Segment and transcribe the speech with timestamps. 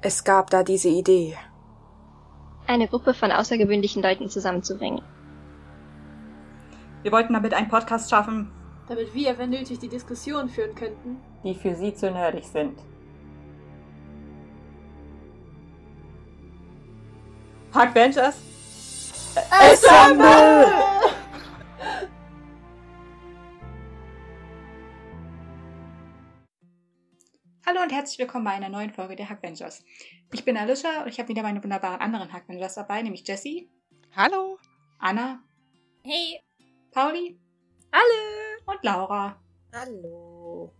[0.00, 1.36] Es gab da diese Idee.
[2.66, 5.02] Eine Gruppe von außergewöhnlichen Leuten zusammenzubringen.
[7.02, 8.52] Wir wollten damit einen Podcast schaffen,
[8.88, 12.78] damit wir, wenn nötig, die Diskussion führen könnten, die für Sie zu nerdig sind.
[17.72, 18.36] Park Ventures.
[19.50, 20.87] Assemble!
[27.78, 29.84] Hallo und herzlich willkommen bei einer neuen Folge der Hackvengers.
[30.32, 33.70] Ich bin Alicia und ich habe wieder meine wunderbaren anderen Hackvengers dabei, nämlich Jessie.
[34.16, 34.58] Hallo.
[34.98, 35.44] Anna.
[36.02, 36.40] Hey.
[36.90, 37.38] Pauli.
[37.92, 38.62] Hallo.
[38.66, 39.40] Und Laura.
[39.72, 40.74] Hallo.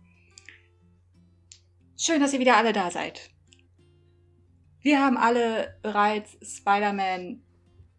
[1.95, 3.29] Schön, dass ihr wieder alle da seid.
[4.81, 7.41] Wir haben alle bereits Spider-Man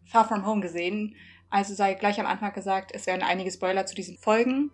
[0.05, 1.15] Far From Home gesehen,
[1.49, 4.69] also sei gleich am Anfang gesagt, es werden einige Spoiler zu diesen Folgen.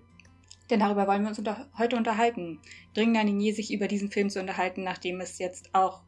[0.69, 2.59] Denn darüber wollen wir uns unter heute unterhalten.
[2.93, 6.01] Dringender denn je, sich über diesen Film zu unterhalten, nachdem es jetzt auch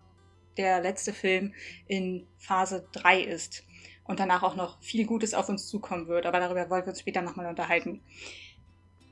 [0.58, 1.53] der letzte Film
[1.88, 3.64] in Phase 3 ist.
[4.03, 6.25] Und danach auch noch viel Gutes auf uns zukommen wird.
[6.25, 8.02] Aber darüber wollen wir uns später nochmal unterhalten.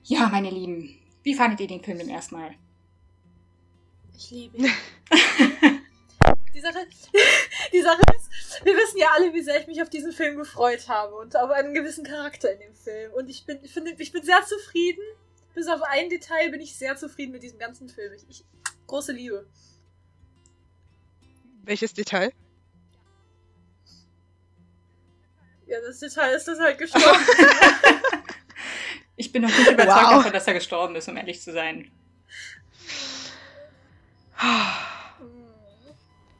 [0.03, 2.51] Ja, meine Lieben, wie fandet ihr den Film denn erstmal?
[4.17, 4.65] Ich liebe ihn.
[6.53, 6.79] die, Sache,
[7.73, 10.89] die Sache ist, wir wissen ja alle, wie sehr ich mich auf diesen Film gefreut
[10.89, 13.13] habe und auf einen gewissen Charakter in dem Film.
[13.13, 15.03] Und ich bin, ich finde, ich bin sehr zufrieden
[15.57, 18.13] bis auf ein Detail bin ich sehr zufrieden mit diesem ganzen Film.
[18.13, 18.45] Ich, ich
[18.85, 19.47] große Liebe.
[21.63, 22.31] Welches Detail?
[25.65, 27.05] Ja, das Detail ist, dass er halt gestorben
[29.15, 30.11] Ich bin noch nicht überzeugt wow.
[30.17, 31.91] davon, dass er gestorben ist, um ehrlich zu sein.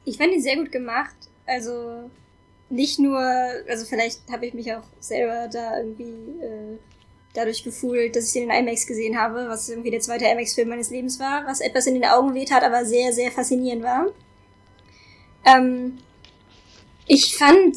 [0.04, 1.16] Ich fand ihn sehr gut gemacht.
[1.44, 2.08] Also
[2.70, 6.04] nicht nur, also vielleicht habe ich mich auch selber da irgendwie
[6.40, 6.78] äh,
[7.34, 10.90] dadurch gefühlt, dass ich den in IMAX gesehen habe, was irgendwie der zweite IMAX-Film meines
[10.90, 14.06] Lebens war, was etwas in den Augen weht hat, aber sehr, sehr faszinierend war.
[15.44, 15.98] Ähm,
[17.06, 17.76] ich fand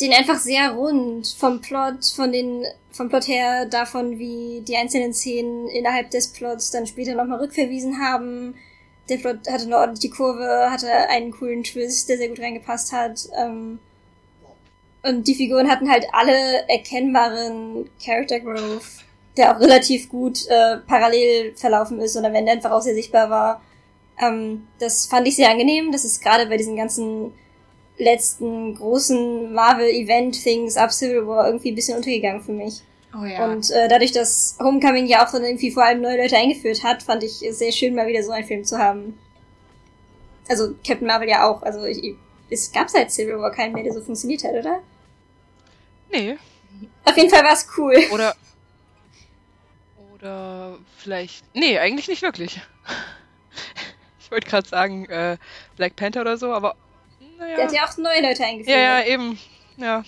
[0.00, 5.14] den einfach sehr rund vom Plot, von den, vom Plot her, davon, wie die einzelnen
[5.14, 8.54] Szenen innerhalb des Plots dann später nochmal rückverwiesen haben.
[9.08, 13.28] Der Plot hatte eine ordentliche Kurve, hatte einen coolen Twist, der sehr gut reingepasst hat.
[13.36, 13.78] Ähm,
[15.04, 19.04] und die Figuren hatten halt alle erkennbaren Character Growth,
[19.36, 23.28] der auch relativ gut äh, parallel verlaufen ist und am Ende einfach auch sehr sichtbar
[23.28, 23.62] war.
[24.20, 25.92] Ähm, das fand ich sehr angenehm.
[25.92, 27.32] Das ist gerade bei diesen ganzen
[27.98, 32.82] letzten großen Marvel-Event-Things ab Civil War irgendwie ein bisschen untergegangen für mich.
[33.14, 33.44] Oh ja.
[33.44, 37.02] Und äh, dadurch, dass Homecoming ja auch dann irgendwie vor allem neue Leute eingeführt hat,
[37.02, 39.18] fand ich es sehr schön, mal wieder so einen Film zu haben.
[40.48, 41.62] Also Captain Marvel ja auch.
[41.62, 42.16] Also ich,
[42.50, 44.80] es gab seit Civil War keinen mehr, der so funktioniert hat, oder?
[46.14, 46.38] Nee.
[47.04, 47.96] Auf jeden Fall war es cool.
[48.12, 48.34] Oder.
[50.14, 51.44] Oder vielleicht.
[51.54, 52.60] Nee, eigentlich nicht wirklich.
[54.20, 55.36] Ich wollte gerade sagen, äh,
[55.76, 56.74] Black Panther oder so, aber.
[57.38, 57.56] Naja.
[57.56, 58.74] Der hat ja auch neue Leute eingeführt.
[58.74, 59.38] Ja, ja, eben.
[59.76, 60.02] Ja.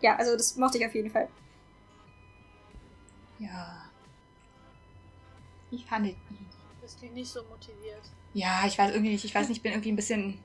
[0.00, 1.28] Ja, also das mochte ich auf jeden Fall.
[3.40, 3.90] Ja.
[5.72, 6.14] Ich fand es.
[6.80, 8.02] Das klingt nicht so motiviert.
[8.34, 9.24] Ja, ich weiß irgendwie nicht.
[9.24, 10.42] Ich weiß nicht, ich bin irgendwie ein bisschen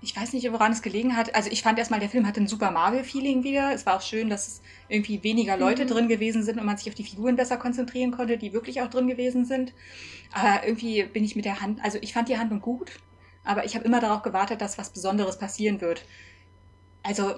[0.00, 1.34] ich weiß nicht, woran es gelegen hat.
[1.34, 3.72] Also ich fand erstmal, der Film hatte ein super Marvel-Feeling wieder.
[3.74, 5.88] Es war auch schön, dass es irgendwie weniger Leute mhm.
[5.88, 8.88] drin gewesen sind und man sich auf die Figuren besser konzentrieren konnte, die wirklich auch
[8.88, 9.72] drin gewesen sind.
[10.32, 12.92] Aber irgendwie bin ich mit der Hand, also ich fand die Handlung gut,
[13.44, 16.04] aber ich habe immer darauf gewartet, dass was Besonderes passieren wird.
[17.02, 17.34] Also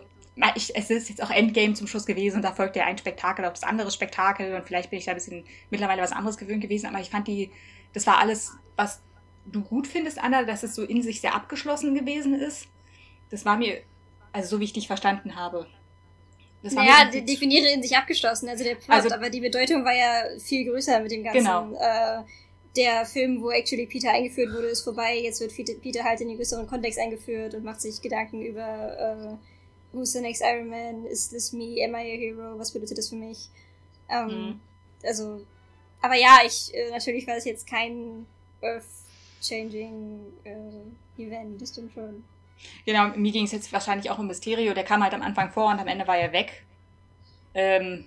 [0.55, 3.55] ich, es ist jetzt auch Endgame zum Schluss gewesen, da folgt ja ein Spektakel auf
[3.55, 6.87] das andere Spektakel und vielleicht bin ich da ein bisschen mittlerweile was anderes gewöhnt gewesen,
[6.87, 7.51] aber ich fand die,
[7.93, 9.01] das war alles, was
[9.47, 12.67] du gut findest, Anna, dass es so in sich sehr abgeschlossen gewesen ist.
[13.31, 13.83] Das war mir,
[14.33, 15.67] also so wie ich dich verstanden habe.
[16.63, 19.95] Das naja, de definiere in sich abgeschlossen, also der Plot, also, aber die Bedeutung war
[19.95, 21.39] ja viel größer mit dem ganzen.
[21.39, 21.73] Genau.
[21.75, 22.23] Äh,
[22.77, 25.19] der Film, wo actually Peter eingeführt wurde, ist vorbei.
[25.19, 29.97] Jetzt wird Peter halt in den größeren Kontext eingeführt und macht sich Gedanken über äh,
[29.97, 31.05] Who's the next Iron Man?
[31.07, 31.83] Is this me?
[31.85, 32.59] Am I a hero?
[32.59, 33.49] Was bedeutet das für mich?
[34.09, 34.61] Ähm, mhm.
[35.03, 35.45] Also,
[36.01, 38.27] aber ja, ich äh, natürlich war es jetzt kein
[38.63, 38.85] Earth
[39.41, 42.25] changing äh, Event, das stimmt schon.
[42.85, 45.71] Genau, mir ging es jetzt wahrscheinlich auch um Mysterio, der kam halt am Anfang vor
[45.71, 46.65] und am Ende war er weg.
[47.55, 48.07] Ähm,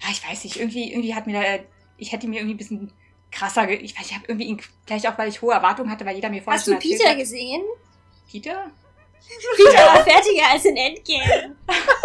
[0.00, 1.64] ja, ich weiß nicht, irgendwie, irgendwie hat mir da,
[1.96, 2.92] ich hätte mir irgendwie ein bisschen
[3.30, 6.14] krasser, ich weiß, ich habe irgendwie ihn, vielleicht auch, weil ich hohe Erwartungen hatte, weil
[6.14, 7.18] jeder mir vorher Hast du Peter hat.
[7.18, 7.62] gesehen?
[8.30, 8.70] Peter?
[9.56, 9.86] Peter ja.
[9.94, 11.56] war fertiger als in Endgame.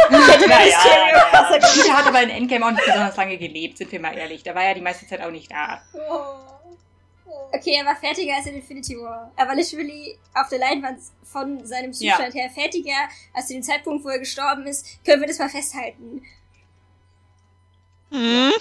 [0.10, 1.60] naja, ja.
[1.74, 4.44] Peter hat aber in Endgame auch nicht besonders lange gelebt, sind wir mal ehrlich.
[4.44, 5.82] Da war ja die meiste Zeit auch nicht da.
[5.94, 6.53] Oh.
[7.56, 9.32] Okay, er war fertiger als in Infinity War.
[9.36, 12.42] Er war literally auf der Leinwand von seinem Zustand ja.
[12.42, 15.04] her fertiger als zu dem Zeitpunkt, wo er gestorben ist.
[15.06, 16.24] Können wir das mal festhalten?
[18.10, 18.54] Hm.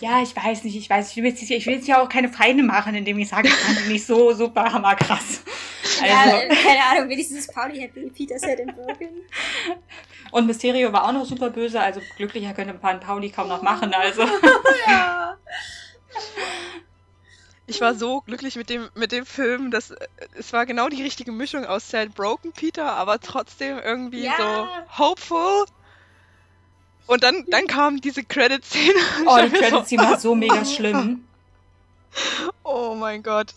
[0.00, 2.28] Ja, ich weiß nicht, ich weiß, ich will jetzt, ich will jetzt ja auch keine
[2.28, 5.42] Feinde machen, indem ich sage, ich fand ihn nicht so super hammerkrass.
[6.02, 9.08] Also, Ja, keine Ahnung, wenigstens Pauli hat Peter's Head in Broken.
[10.32, 13.94] und Mysterio war auch noch super böse, also glücklicher könnte man Pauli kaum noch machen,
[13.94, 14.22] also.
[14.86, 15.38] Ja.
[17.66, 21.02] Ich war so glücklich mit dem, mit dem Film, dass äh, es war genau die
[21.02, 24.34] richtige Mischung aus Sad Broken Peter, aber trotzdem irgendwie Ja.
[24.36, 25.64] so hopeful.
[27.06, 28.94] Und dann, dann kam diese Credit-Szene.
[29.26, 31.26] Oh, die hab mir Credits, die war so mega schlimm.
[32.62, 33.54] Oh mein Gott.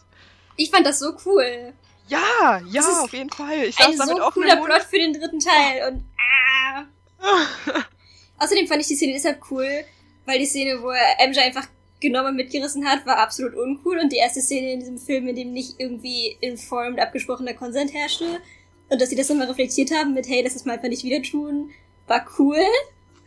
[0.55, 1.73] Ich fand das so cool.
[2.07, 3.65] Ja, ja, auf jeden Fall.
[3.65, 6.83] Ich Ein saß damit so auch cooler Plot für den dritten Teil und ah.
[8.39, 9.83] Außerdem fand ich die Szene deshalb cool,
[10.25, 11.67] weil die Szene, wo er MJ einfach
[11.99, 15.51] genommen mitgerissen hat, war absolut uncool und die erste Szene in diesem Film, in dem
[15.53, 18.39] nicht irgendwie informed abgesprochener Konsent herrschte
[18.89, 21.21] und dass sie das nochmal reflektiert haben mit hey, lass es mal einfach nicht wieder
[21.21, 21.71] tun,
[22.07, 22.59] war cool.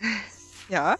[0.68, 0.96] Ja.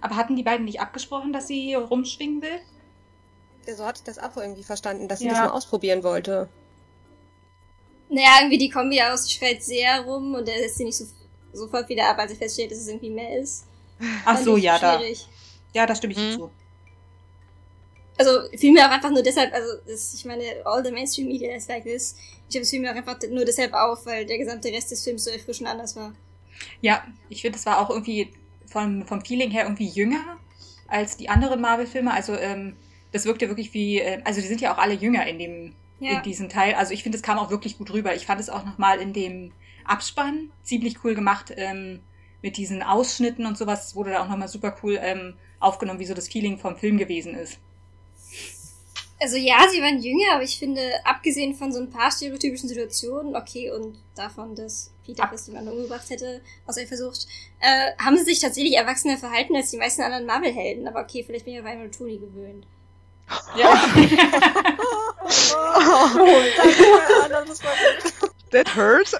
[0.00, 2.60] Aber hatten die beiden nicht abgesprochen, dass sie rumschwingen will?
[3.66, 5.32] Ja, so hatte ich das auch irgendwie verstanden, dass sie Ja.
[5.32, 6.48] das mal ausprobieren wollte.
[8.08, 11.04] Naja, irgendwie die Kombi aus, schreit sehr rum und er lässt sie nicht so,
[11.52, 13.64] sofort wieder ab, als er feststellt, dass es irgendwie mehr ist.
[14.24, 14.98] Ach Fand so, ich ja, da.
[14.98, 15.26] schwierig.
[15.74, 16.32] Ja, da stimme ich Mhm.
[16.32, 16.50] zu.
[18.18, 21.68] Also vielmehr auch einfach nur deshalb, also das, ich meine, all the mainstream media is
[21.68, 22.16] like this.
[22.50, 25.24] Ich habe es vielmehr auch einfach nur deshalb auf, weil der gesamte Rest des Films
[25.24, 26.12] so erfrischend anders war.
[26.82, 28.30] Ja, ich finde, es war auch irgendwie
[28.66, 30.36] vom, vom Feeling her irgendwie jünger
[30.88, 32.12] als die anderen Marvel-Filme.
[32.12, 32.76] Also, ähm,
[33.12, 36.18] das wirkte wirklich wie, äh, also die sind ja auch alle jünger in dem, Ja.
[36.18, 36.74] in diesem Teil.
[36.74, 38.14] Also ich finde, es kam auch wirklich gut rüber.
[38.14, 39.52] Ich fand es auch nochmal in dem
[39.84, 42.00] Abspann ziemlich cool gemacht, ähm,
[42.42, 43.88] mit diesen Ausschnitten und sowas.
[43.88, 46.96] Es wurde da auch nochmal super cool ähm, aufgenommen, wie so das Feeling vom Film
[46.98, 47.58] gewesen ist.
[49.22, 53.36] Also ja, sie waren jünger, aber ich finde, abgesehen von so ein paar stereotypischen Situationen,
[53.36, 57.26] okay, und davon, dass Peter Ab- fast jemanden umgebracht hätte, was er versucht,
[57.60, 60.88] äh, haben sie sich tatsächlich erwachsener verhalten als die meisten anderen Marvel-Helden.
[60.88, 62.66] Aber okay, vielleicht bin ich auf einmal nur Tony gewöhnt.
[63.58, 63.72] Ja.
[67.24, 68.30] Anna, das war gut.
[68.52, 69.12] That hurt?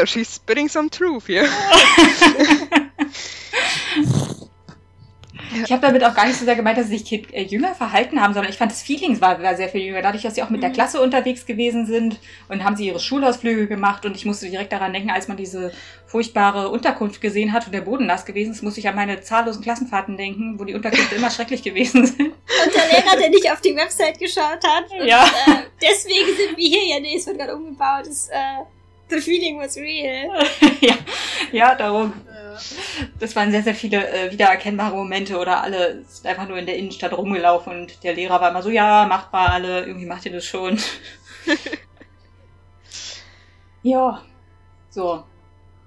[0.00, 0.06] Okay.
[0.06, 1.46] well, she's spitting some truth here.
[5.64, 7.74] Ich habe damit auch gar nicht so sehr gemeint, dass sie sich Kind, äh, jünger
[7.74, 10.00] verhalten haben, sondern ich fand das Feeling war, war sehr viel jünger.
[10.00, 13.66] Dadurch, dass sie auch mit der Klasse unterwegs gewesen sind und haben sie ihre Schulausflüge
[13.66, 15.72] gemacht und ich musste direkt daran denken, als man diese
[16.06, 19.62] furchtbare Unterkunft gesehen hat und der Boden nass gewesen ist, musste ich an meine zahllosen
[19.62, 22.28] Klassenfahrten denken, wo die Unterkünfte immer schrecklich gewesen sind.
[22.30, 24.84] Und der Lehrer, der nicht auf die Website geschaut hat.
[24.92, 25.24] Und, Ja.
[25.24, 26.94] Äh, deswegen sind wir hier.
[26.94, 28.06] Ja, nee, es wird gerade umgebaut.
[28.06, 28.64] Das, äh,
[29.10, 30.30] the feeling was real.
[30.80, 30.94] ja,
[31.52, 32.12] ja, darum.
[32.26, 32.58] Ja.
[33.18, 36.76] Das waren sehr, sehr viele äh, wiedererkennbare Momente oder alle sind einfach nur in der
[36.76, 40.32] Innenstadt rumgelaufen und der Lehrer war immer so, ja, macht mal alle, irgendwie macht ihr
[40.32, 40.78] das schon.
[43.82, 44.22] ja.
[44.90, 45.24] So.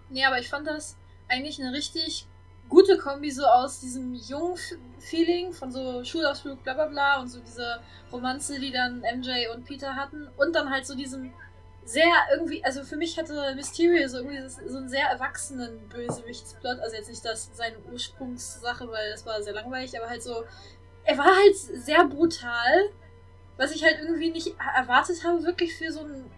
[0.10, 0.98] Nee, aber ich fand das
[1.28, 2.28] eigentlich eine richtig
[2.70, 4.58] gute Kombi so aus diesem jungen
[5.00, 7.82] Feeling von so Schulausflug, bla bla bla und so diese
[8.12, 11.34] Romanze, die dann MJ und Peter hatten und dann halt so diesem
[11.86, 16.96] sehr irgendwie, also für mich hatte Mysterio so irgendwie so einen sehr erwachsenen Bösewichtsplot, also
[16.96, 20.44] jetzt nicht das seine Ursprungssache, weil das war sehr langweilig, aber halt so,
[21.04, 22.90] er war halt sehr brutal,
[23.58, 26.32] was ich halt irgendwie nicht erwartet habe, wirklich für so einen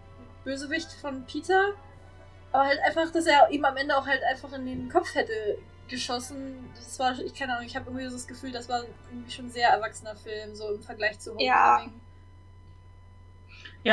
[0.44, 1.72] Bösewicht von Peter.
[2.52, 5.58] Aber halt einfach, dass er ihm am Ende auch halt einfach in den Kopf hätte
[5.88, 6.70] geschossen.
[6.74, 9.46] Das war, ich keine Ahnung, ich habe irgendwie so das Gefühl, das war irgendwie schon
[9.46, 11.30] ein sehr erwachsener Film, so im Vergleich zu.
[11.30, 11.46] Homecoming.
[11.46, 11.86] Ja,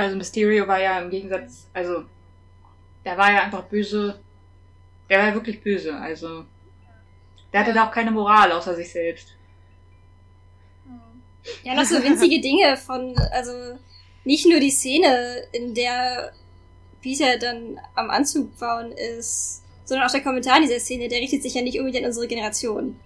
[0.01, 2.03] also Mysterio war ja im Gegensatz, also
[3.05, 4.19] der war ja einfach böse.
[5.09, 6.45] Der war ja wirklich böse, also
[7.51, 9.35] der hatte da auch keine Moral außer sich selbst.
[11.63, 13.77] Ja, noch so winzige Dinge von, also
[14.23, 16.31] nicht nur die Szene, in der
[17.01, 21.43] Peter dann am Anzug bauen ist, sondern auch der Kommentar in dieser Szene, der richtet
[21.43, 22.97] sich ja nicht unbedingt an unsere Generation.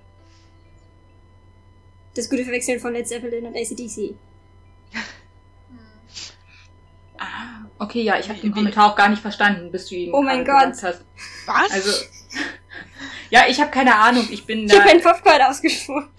[2.14, 4.16] Das gute Verwechseln von Led Zeppelin und ACDC.
[7.80, 10.46] Okay, ja, ich habe den Kommentar auch gar nicht verstanden, bis du ihn Oh mein
[10.46, 10.74] Gott.
[10.82, 11.02] hast.
[11.46, 11.72] Was?
[11.72, 11.92] Also,
[13.30, 14.80] ja, ich habe keine Ahnung, ich bin Ich da.
[14.80, 16.10] habe meinen Popcorn ausgesprochen.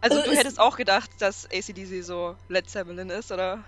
[0.00, 3.64] also also du es- hättest auch gedacht, dass ACDC so Led Zeppelin ist, oder?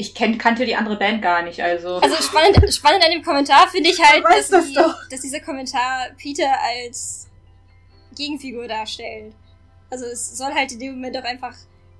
[0.00, 1.96] Ich kenn, kannte die andere Band gar nicht, also.
[1.96, 4.94] Also spannend, spannend an dem Kommentar finde ich halt, dass, das die, doch.
[5.10, 7.26] dass dieser Kommentar Peter als
[8.14, 9.34] Gegenfigur darstellt.
[9.90, 11.54] Also es soll halt in dem Moment auch einfach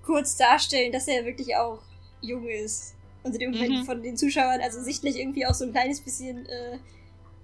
[0.08, 1.80] kurz darstellen, dass er wirklich auch
[2.22, 2.94] jung ist.
[3.24, 3.84] Und in dem Moment Mhm.
[3.84, 6.78] von den Zuschauern also sichtlich irgendwie auch so ein kleines bisschen äh,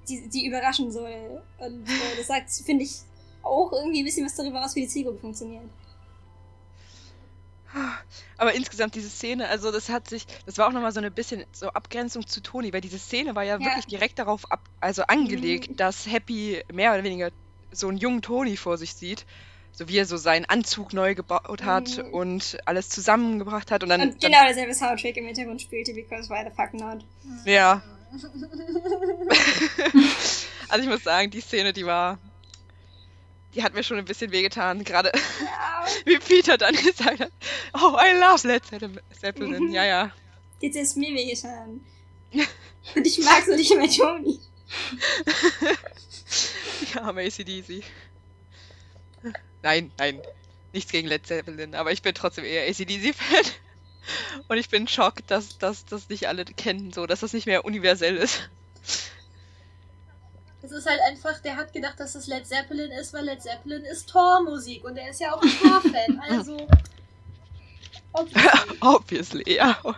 [0.08, 1.42] die, die überraschen soll.
[1.58, 2.92] Und äh, das sagt, finde ich,
[3.42, 5.64] auch irgendwie ein bisschen was darüber aus, wie die Zielgruppe funktioniert.
[7.74, 7.98] Aber
[8.38, 11.44] Aber insgesamt diese Szene, also das hat sich, das war auch nochmal so eine bisschen
[11.52, 13.66] so Abgrenzung zu Toni, weil diese Szene war ja, Ja.
[13.66, 15.76] wirklich direkt darauf ab, also angelegt, Mhm.
[15.76, 17.30] dass Happy mehr oder weniger
[17.72, 19.26] so einen jungen Toni vor sich sieht.
[19.76, 22.14] So wie er so seinen Anzug neu gebaut hat Mhm.
[22.14, 24.00] und alles zusammengebracht hat und dann.
[24.02, 27.04] Und genau derselbe Soundtrack im Hintergrund spielte, because why the fuck not?
[27.24, 27.82] dann ja.
[30.68, 32.18] also ich muss sagen, die Szene, die war.
[33.54, 35.86] Die hat mir schon ein bisschen wehgetan, gerade Ja.
[36.04, 37.30] wie Peter dann gesagt hat,
[37.74, 38.62] oh, I love Led
[39.20, 39.64] Zeppelin.
[39.68, 39.72] Mhm.
[39.72, 40.10] Ja, ja.
[40.60, 41.80] Jetzt ist mir wehgetan.
[42.94, 44.38] Und ich mag so nicht mehr Toni.
[46.94, 47.82] Ja, Macy Deasy.
[49.64, 50.20] Nein, nein.
[50.74, 53.50] Nichts gegen Led Zeppelin, aber ich bin trotzdem eher ACDC-Fan.
[54.48, 57.64] Und ich bin schockt, dass dass das nicht alle kennen, so, dass das nicht mehr
[57.64, 58.50] universell ist.
[60.60, 63.84] Es ist halt einfach, der hat gedacht, dass es Led Zeppelin ist, weil Led Zeppelin
[63.84, 66.20] ist Thor-Musik und er ist ja auch ein Thor-Fan.
[66.28, 66.68] Also.
[68.12, 68.74] obviously.
[68.80, 69.78] Obviously, ja.
[69.82, 69.94] Oh,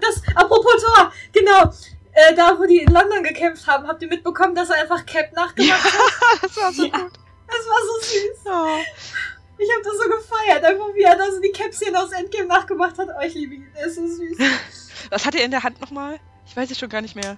[0.00, 1.72] das, apropos Thor, genau.
[2.14, 5.32] Äh, da, wo die in London gekämpft haben, habt ihr mitbekommen, dass er einfach Cap
[5.34, 5.92] nachgemacht hat?
[6.42, 6.98] Das war so Ja.
[6.98, 7.12] gut.
[7.46, 8.46] Das war so süß.
[8.46, 8.78] Oh.
[9.58, 12.98] Ich hab das so gefeiert, einfach wie er da so die Cap-Szene aus Endgame nachgemacht
[12.98, 13.08] hat.
[13.16, 14.38] Oh, ich liebe ihn, der ist so süß.
[15.10, 16.18] Was hat er in der Hand nochmal?
[16.46, 17.36] Ich weiß es schon gar nicht mehr.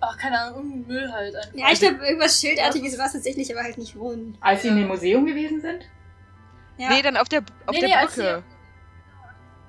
[0.00, 1.54] Ach, keine Ahnung, irgendein Müll halt einfach.
[1.54, 4.36] Ja, ich glaube, irgendwas Schildartiges war es tatsächlich, aber halt nicht rund.
[4.40, 5.84] Als sie in dem Museum gewesen sind?
[6.76, 6.90] Ja.
[6.90, 8.42] Nee, dann auf der, auf Nee, der nee, als Brücke.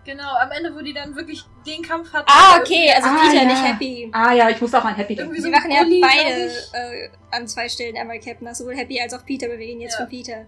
[0.08, 2.28] Genau, am Ende, wo die dann wirklich den Kampf hatten.
[2.30, 3.46] ah, okay, also Ah, Peter, ja.
[3.46, 4.10] nicht Happy.
[4.14, 5.36] Ah ja, ich muss auch an Happy denken.
[5.36, 9.14] Sie so machen ja Bulli, beide äh, an zwei Stellen einmal Captain, sowohl Happy als
[9.14, 9.48] auch Peter.
[9.50, 10.06] Wir reden jetzt Ja.
[10.06, 10.46] von Peter.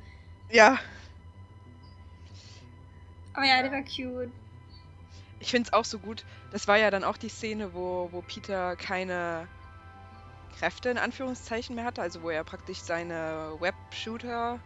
[0.50, 0.80] Ja,
[3.34, 4.32] Aber ja, der war cute.
[5.42, 6.24] ich find's auch so gut.
[6.52, 9.48] Das war ja dann auch die Szene, wo, wo Peter keine
[10.58, 14.60] Kräfte in Anführungszeichen mehr hatte, also wo er praktisch seine Web-Shooter,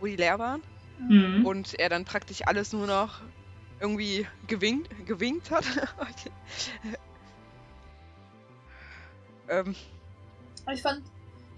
[0.00, 0.62] wo die leer waren.
[0.98, 1.44] Mhm.
[1.46, 3.20] und er dann praktisch alles nur noch
[3.82, 5.64] irgendwie gewinkt, gewinkt hat.
[5.98, 6.30] okay.
[9.48, 9.74] ähm,
[10.72, 11.02] Ich fand,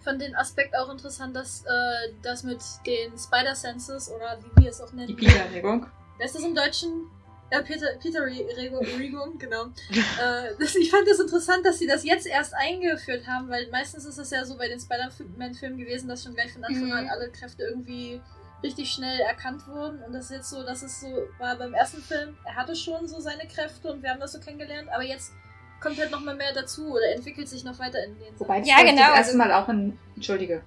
[0.02, 4.81] fand den Aspekt auch interessant, dass äh, das mit den Spider-Senses oder wie wir es
[4.81, 5.09] auch nennen.
[5.09, 5.87] Die Peter-Regung.
[6.16, 7.11] Wer ist das im Deutschen?
[7.52, 9.66] Ja, Peter, Peter Regung, genau.
[9.90, 14.07] äh, das, ich fand das interessant, dass sie das jetzt erst eingeführt haben, weil meistens
[14.07, 16.93] ist es ja so bei den Spider-Man-Filmen gewesen, dass schon gleich von Anfang Mhm.
[16.93, 18.21] an alle Kräfte irgendwie
[18.63, 20.03] richtig schnell erkannt wurden.
[20.03, 21.09] Und das ist jetzt so, dass es so
[21.39, 24.41] war beim ersten Film, er hatte schon so seine Kräfte und wir haben das so
[24.41, 25.33] kennengelernt, aber jetzt
[25.81, 28.83] kommt halt noch mal mehr dazu oder entwickelt sich noch weiter in den Wobei Ja,
[28.83, 29.99] genau, das erste also- Mal auch ein.
[30.17, 30.63] Entschuldige.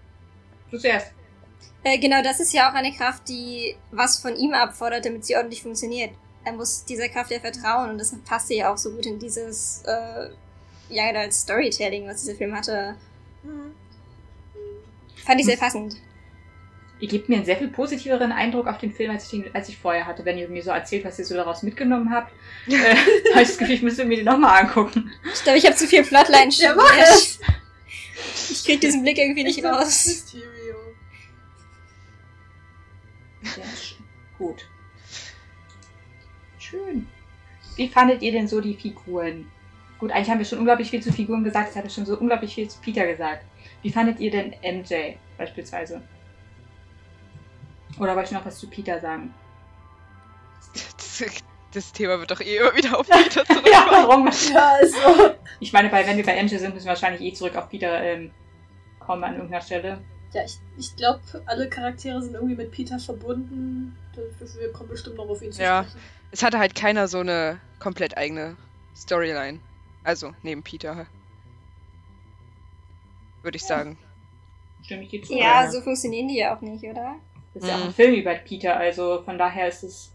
[0.70, 1.12] Du zuerst.
[1.84, 5.36] Äh, genau, das ist ja auch eine Kraft, die was von ihm abfordert, damit sie
[5.36, 6.12] ordentlich funktioniert.
[6.44, 9.84] Er muss dieser Kraft ja vertrauen und das passte ja auch so gut in dieses
[9.86, 10.30] äh,
[10.90, 12.96] ja, als Storytelling, was dieser Film hatte.
[13.44, 13.74] Mhm.
[15.26, 15.98] Fand ich sehr passend.
[17.00, 19.70] Ihr gebt mir einen sehr viel positiveren Eindruck auf den Film, als ich, den, als
[19.70, 20.26] ich vorher hatte.
[20.26, 22.34] Wenn ihr mir so erzählt, was ihr so daraus mitgenommen habt,
[22.68, 22.72] äh,
[23.34, 25.12] habe ich das Gefühl, ich müsste mir den nochmal angucken.
[25.32, 26.50] Ich glaube, ich habe zu viel Plotline.
[26.52, 27.40] Ja, es!
[28.50, 30.26] Ich krieg diesen Blick irgendwie nicht raus.
[33.44, 33.64] Schön.
[34.38, 34.68] Gut.
[36.58, 37.08] Schön.
[37.76, 39.52] Wie fandet ihr denn so die Figuren?
[40.00, 41.70] Gut, eigentlich haben wir schon unglaublich viel zu Figuren gesagt.
[41.72, 43.46] Ich hatte schon so unglaublich viel zu Peter gesagt.
[43.82, 46.02] Wie fandet ihr denn MJ beispielsweise?
[48.00, 49.34] Oder wollt ihr noch was zu Peter sagen?
[50.74, 51.24] das,
[51.74, 53.66] das Thema wird doch eh immer wieder auf Peter ja, zurückkommen.
[54.08, 54.28] warum?
[54.54, 55.34] Ja, also.
[55.60, 58.02] Ich meine, weil wenn wir bei MJ sind, müssen wir wahrscheinlich eh zurück auf Peter
[58.02, 58.32] ähm,
[59.00, 60.02] kommen an irgendeiner Stelle.
[60.34, 63.98] Ja, ich, ich glaube, alle Charaktere sind irgendwie mit Peter verbunden.
[64.60, 65.84] Wir kommen bestimmt noch auf ihn zu Ja.
[65.84, 66.00] sprechen.
[66.32, 68.58] Es hatte halt keiner so eine komplett eigene
[68.96, 69.60] Storyline.
[70.04, 71.08] Also, neben Peter.
[73.42, 73.98] Würde ich sagen.
[74.84, 75.34] Stimme ich dir zu?
[75.38, 77.16] Ja, so funktionieren die ja auch nicht, oder?
[77.60, 77.86] Das ist ja auch Mhm.
[77.88, 80.12] ein Film über Peter, also von daher ist es.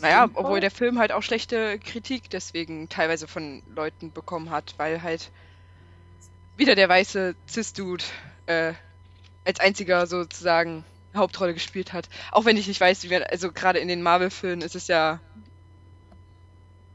[0.00, 0.44] Naja, sinnvoll.
[0.44, 5.30] obwohl der Film halt auch schlechte Kritik deswegen teilweise von Leuten bekommen hat, weil halt
[6.56, 8.04] wieder der weiße Cis-Dude
[8.46, 8.72] äh,
[9.44, 12.08] als einziger sozusagen Hauptrolle gespielt hat.
[12.32, 15.20] Auch wenn ich nicht weiß, wie man, also gerade in den Marvel-Filmen ist es ja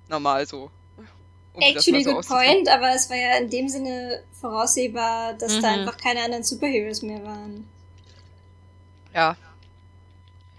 [0.07, 0.69] normal so.
[1.53, 5.67] um Actually so good point, aber es war ja in dem Sinne voraussehbar, dass da
[5.71, 5.79] Mhm.
[5.79, 7.67] einfach keine anderen Superheroes mehr waren.
[9.13, 9.35] Ja,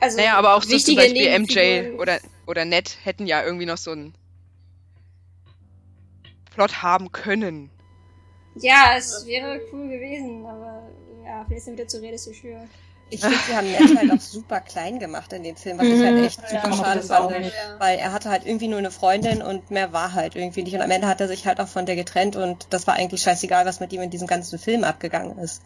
[0.00, 3.78] Also naja, aber auch so zum Beispiel MJ oder, oder Ned hätten ja irgendwie noch
[3.78, 4.14] so einen
[6.50, 7.70] Plot haben können.
[8.56, 10.88] Ja, es wäre cool gewesen, aber
[11.24, 12.68] ja, vielleicht sind wir wieder zu realistisch für.
[13.10, 16.02] Ich finde, sie haben Ned halt auch super klein gemacht in dem Film, was ich
[16.04, 17.46] halt echt Ja, super mochte schade fand.
[17.46, 17.50] Ja.
[17.78, 20.74] Weil er hatte halt irgendwie nur eine Freundin und mehr war halt irgendwie nicht.
[20.74, 23.22] Und am Ende hat er sich halt auch von der getrennt und das war eigentlich
[23.22, 25.62] scheißegal, was mit ihm in diesem ganzen Film abgegangen ist.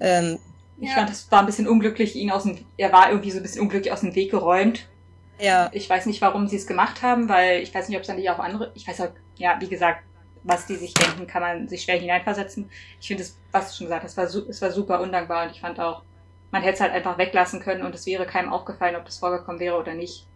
[0.00, 0.38] Ähm,
[0.80, 0.94] Ich Ja.
[0.96, 3.62] fand, es war ein bisschen unglücklich, ihn aus dem, er war irgendwie so ein bisschen
[3.62, 4.86] unglücklich aus dem Weg geräumt.
[5.40, 8.06] ja, Ich weiß nicht, warum sie es gemacht haben, weil ich weiß nicht, ob es
[8.08, 10.02] dann nicht auch andere, ich weiß auch, ja, wie gesagt,
[10.44, 12.70] was die sich denken, kann man sich schwer hineinversetzen.
[13.00, 15.50] Ich finde es, was du schon gesagt hast, es war, es war super undankbar und
[15.52, 16.02] ich fand auch,
[16.50, 19.60] man hätte es halt einfach weglassen können und es wäre keinem aufgefallen, ob das vorgekommen
[19.60, 20.26] wäre oder nicht.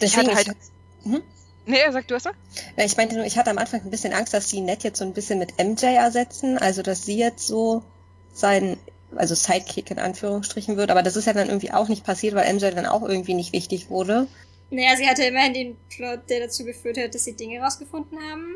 [0.00, 0.56] deswegen, hatte halt-
[1.04, 1.22] ich, hm?
[1.64, 2.34] Nee, er sagt, du hast was?
[2.76, 4.98] Ja, ich meinte nur, ich hatte am Anfang ein bisschen Angst, dass sie Ned jetzt
[4.98, 7.84] so ein bisschen mit MJ ersetzen, also dass sie jetzt so
[8.32, 8.76] sein,
[9.16, 12.52] also Sidekick in Anführungsstrichen wird, aber das ist ja dann irgendwie auch nicht passiert, weil
[12.52, 14.26] MJ dann auch irgendwie nicht wichtig wurde.
[14.70, 18.54] Naja, sie hatte immerhin den Plot, der dazu geführt hat, dass sie Dinge rausgefunden haben.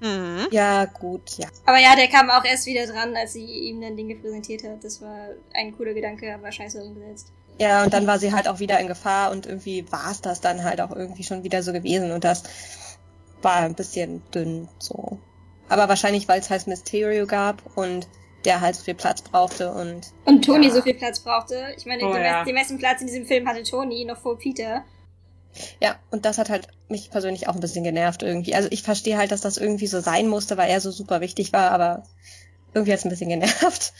[0.00, 0.48] Mhm.
[0.50, 1.48] Ja, gut, ja.
[1.64, 4.82] Aber ja, der kam auch erst wieder dran, als sie ihm dann Dinge präsentiert hat.
[4.82, 7.32] Das war ein cooler Gedanke, aber scheiße umgesetzt.
[7.58, 10.40] Ja, und dann war sie halt auch wieder in Gefahr und irgendwie war es das
[10.40, 12.42] dann halt auch irgendwie schon wieder so gewesen und das
[13.42, 15.18] war ein bisschen dünn so.
[15.68, 18.08] Aber wahrscheinlich, weil es halt Mysterio gab und
[18.44, 20.72] der halt so viel Platz brauchte und Und Toni Ja.
[20.74, 21.74] so viel Platz brauchte.
[21.76, 22.32] Ich meine, Oh, den, ja.
[22.32, 24.84] meisten, den meisten Platz in diesem Film hatte Toni, noch vor Peter.
[25.80, 28.54] ja, und das hat halt mich persönlich auch ein bisschen genervt irgendwie.
[28.54, 31.52] Also ich verstehe halt, dass das irgendwie so sein musste, weil er so super wichtig
[31.52, 32.04] war, aber
[32.74, 33.92] irgendwie hat es ein bisschen genervt.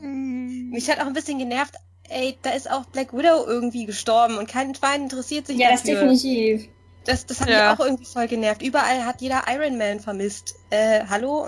[0.00, 0.70] Mhm.
[0.72, 1.74] Mich hat auch ein bisschen genervt,
[2.08, 5.82] ey, da ist auch Black Widow irgendwie gestorben und kein Schwein interessiert sich Ja, das
[5.82, 6.00] dafür.
[6.12, 6.68] definitiv.
[7.04, 7.70] Das, das hat Ja.
[7.70, 8.62] mich auch irgendwie voll genervt.
[8.62, 10.56] Überall hat jeder Iron Man vermisst.
[10.70, 11.46] Äh, hallo?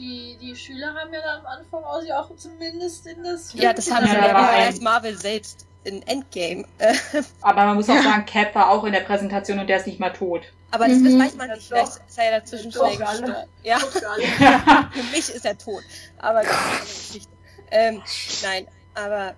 [0.00, 3.52] Die, die Schüler haben ja dann am Anfang auch, sie auch zumindest in das.
[3.52, 6.64] Ja, das haben Ja, sie da ja ein- als Marvel selbst in Endgame.
[6.78, 6.94] Äh,
[7.42, 10.00] Aber man muss auch sagen, Cap war auch in der Präsentation und der ist nicht
[10.00, 10.42] mal tot.
[10.70, 11.18] aber das, Mhm.
[11.20, 11.66] weiß man Ja, nicht.
[11.68, 13.34] Vielleicht ist er ja dazwischen Doch, gestorben.
[13.62, 13.78] Ja,
[14.92, 15.82] für mich ist er tot.
[16.18, 17.32] Aber das ist eine andere Geschichte.
[17.72, 18.02] Ähm,
[18.42, 19.34] nein, aber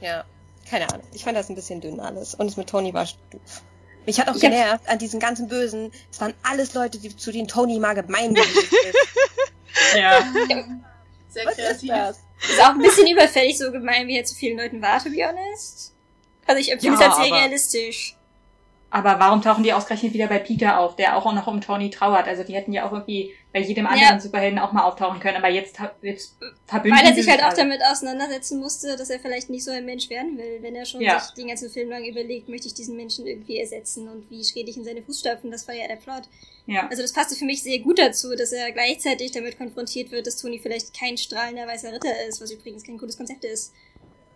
[0.00, 0.24] ja,
[0.68, 1.06] keine Ahnung.
[1.12, 2.34] Ich fand das ein bisschen dünn alles.
[2.34, 3.62] Und es mit Tony war doof.
[4.04, 5.92] Mich hat auch Ich hab- genervt an diesen ganzen Bösen.
[6.10, 8.96] Es waren alles Leute, die zu denen Tony mal gemein gewesen ist.
[9.96, 10.22] Ja.
[11.28, 11.88] Sehr Was ist kreativ.
[11.90, 12.18] das?
[12.50, 15.26] Ist auch ein bisschen überfällig so gemein, wie er zu vielen Leuten war, to be
[15.26, 15.92] honest.
[16.46, 18.16] Also ich empfinde Ja, es als sehr aber- realistisch.
[18.94, 22.28] Aber warum tauchen die ausgerechnet wieder bei Peter auf, der auch noch um Tony trauert?
[22.28, 24.20] Also die hätten ja auch irgendwie bei jedem anderen Ja.
[24.20, 27.56] Superhelden auch mal auftauchen können, aber jetzt, jetzt verbünden Weil er sich halt auch alle.
[27.56, 31.00] damit auseinandersetzen musste, dass er vielleicht nicht so ein Mensch werden will, wenn er schon
[31.00, 31.18] Ja.
[31.20, 34.68] sich den ganzen Film lang überlegt, möchte ich diesen Menschen irgendwie ersetzen und wie trete
[34.68, 36.24] ich in seine Fußstapfen, das war ja der Plot.
[36.66, 36.86] Ja.
[36.90, 40.36] Also das passte für mich sehr gut dazu, dass er gleichzeitig damit konfrontiert wird, dass
[40.36, 43.72] Tony vielleicht kein strahlender weißer Ritter ist, was übrigens kein gutes Konzept ist.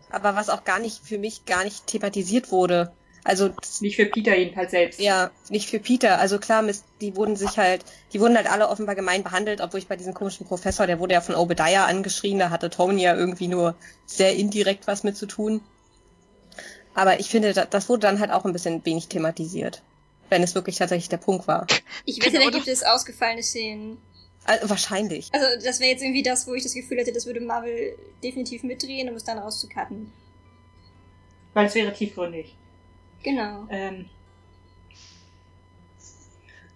[0.08, 2.92] Aber was auch gar nicht, für mich gar nicht thematisiert wurde.
[3.28, 5.00] Also, Nicht für Peter jedenfalls selbst.
[5.00, 6.20] ja, nicht für Peter.
[6.20, 6.64] Also klar,
[7.00, 10.14] die wurden sich halt, die wurden halt alle offenbar gemein behandelt, obwohl ich bei diesem
[10.14, 13.74] komischen Professor, der wurde ja von Obadiah angeschrien, da hatte Tony ja irgendwie nur
[14.06, 15.60] sehr indirekt was mit zu tun.
[16.94, 19.82] Aber ich finde, da- das wurde dann halt auch ein bisschen wenig thematisiert.
[20.30, 21.66] Wenn es wirklich tatsächlich der Punkt war.
[22.04, 23.98] Ich wette, Genau, da das- gibt es ausgefallene Szenen.
[24.44, 25.30] Also, wahrscheinlich.
[25.32, 28.62] Also das wäre jetzt irgendwie das, wo ich das Gefühl hätte, das würde Marvel definitiv
[28.62, 30.12] mitdrehen, um es dann rauszucutten.
[31.54, 32.56] Weil es wäre tiefgründig.
[33.22, 33.66] Genau.
[33.70, 34.08] Ähm,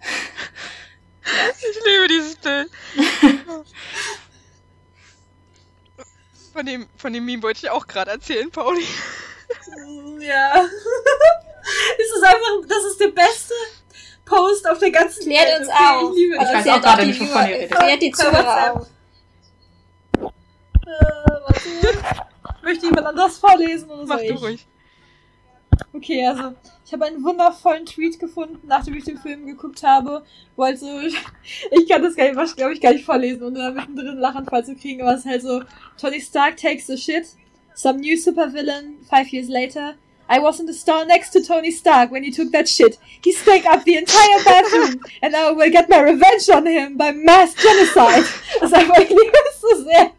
[1.62, 2.70] Ich liebe dieses Bild.
[6.52, 8.84] Von dem, von dem Meme wollte ich auch gerade erzählen, Pauli.
[10.20, 10.62] Ja.
[11.98, 13.54] es ist einfach, das ist der beste
[14.24, 15.60] Post auf der ganzen Klärt Welt.
[15.60, 16.10] uns Okay, auf.
[16.12, 16.52] Ich liebe das.
[16.52, 17.70] weiß klärt auch gerade die nicht, wovon ihr redet.
[17.78, 18.86] Klärt die Zuhörer auf.
[20.86, 20.90] Äh,
[21.46, 21.68] warte.
[22.62, 24.40] Möchte jemand anders vorlesen oder Mach soll du ich?
[24.42, 24.66] ruhig.
[25.92, 30.24] Okay, also ich habe einen wundervollen Tweet gefunden, nachdem ich den Film geguckt habe,
[30.56, 31.00] wo halt so,
[31.70, 34.64] ich kann das gar nicht, was glaube ich gar nicht vorlesen und da mittendrin Lachanfall
[34.64, 35.62] zu kriegen, aber es ist halt so,
[36.00, 37.26] Tony Stark takes the shit,
[37.74, 39.94] some new supervillain, five years later,
[40.32, 42.98] I was in the store next to Tony Stark when he took that shit.
[43.20, 47.10] He stank up the entire bathroom and I will get my revenge on him by
[47.10, 48.24] mass genocide.
[48.60, 50.12] Das ist einfach, ich liebe es so sehr.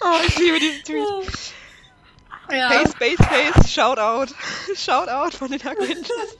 [0.00, 1.04] Oh, ich liebe diesen Tweet.
[2.52, 2.70] Ja.
[2.70, 4.34] Face, Space, Face, Shout out.
[4.76, 6.36] Shout out von den Avengers.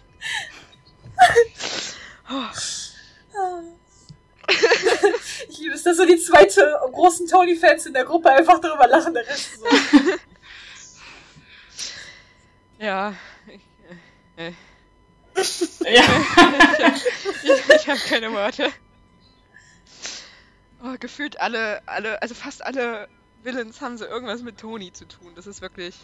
[5.48, 9.14] Ich liebe es, dass so die zweite großen Tony-Fans in der Gruppe einfach darüber lachen,
[9.14, 9.66] der Rest so.
[12.78, 13.14] Ja.
[13.46, 13.60] Ich,
[14.36, 14.52] äh,
[15.94, 16.02] ja.
[17.42, 18.72] ich, ich habe keine Worte.
[20.82, 23.06] Oh, gefühlt alle, alle, also fast alle
[23.42, 25.32] Villains haben so irgendwas mit Tony zu tun.
[25.34, 25.96] Das ist wirklich.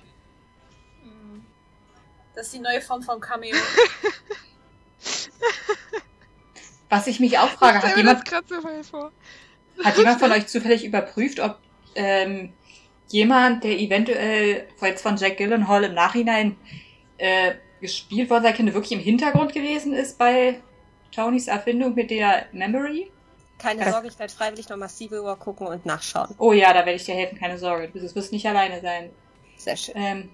[2.34, 3.56] Das ist die neue Form von Cameo.
[6.88, 8.28] Was ich mich auch frage, hat jemand,
[8.82, 9.10] so
[9.82, 11.58] hat jemand von euch zufällig überprüft, ob
[11.94, 12.52] ähm,
[13.08, 16.56] jemand, der eventuell jetzt von Jack Gyllenhaal im Nachhinein
[17.18, 20.62] äh, gespielt worden sein könnte, wirklich im Hintergrund gewesen ist bei
[21.10, 23.10] Tonys Erfindung mit der Memory?
[23.58, 23.92] Keine Ja.
[23.92, 26.34] Sorge, ich werde freiwillig nochmal Civil War gucken und nachschauen.
[26.38, 27.88] Oh ja, da werde ich dir helfen, keine Sorge.
[27.88, 29.10] Du wirst nicht alleine sein.
[29.56, 29.94] Sehr schön.
[29.96, 30.30] Ähm,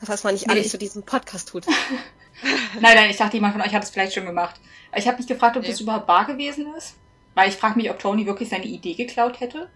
[0.00, 1.66] Was man nicht Nee, alles ich- zu diesem Podcast tut.
[2.80, 4.60] nein, nein, ich dachte, jemand von euch hat es vielleicht schon gemacht.
[4.96, 5.68] Ich habe mich gefragt, ob Nee.
[5.70, 6.94] das überhaupt wahr gewesen ist.
[7.34, 9.68] Weil ich frage mich, ob Tony wirklich seine Idee geklaut hätte.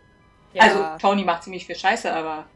[0.52, 0.62] Ja.
[0.62, 2.46] Also, Tony macht ziemlich viel Scheiße, aber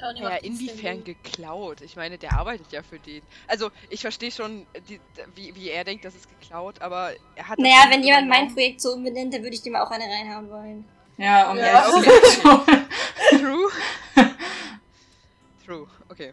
[0.00, 1.80] Tony Ja, macht inwiefern geklaut?
[1.82, 3.22] Ich meine, der arbeitet ja für den.
[3.46, 5.00] Also, ich verstehe schon, die,
[5.34, 7.58] wie, wie er denkt, das ist geklaut, aber er hat.
[7.58, 8.50] Naja, wenn jemand mein.
[8.54, 10.84] Projekt so umbenennt, dann würde ich dem auch eine reinhauen wollen.
[11.18, 12.10] ja, um Ja, okay.
[13.38, 13.70] True.
[15.64, 16.32] True, okay.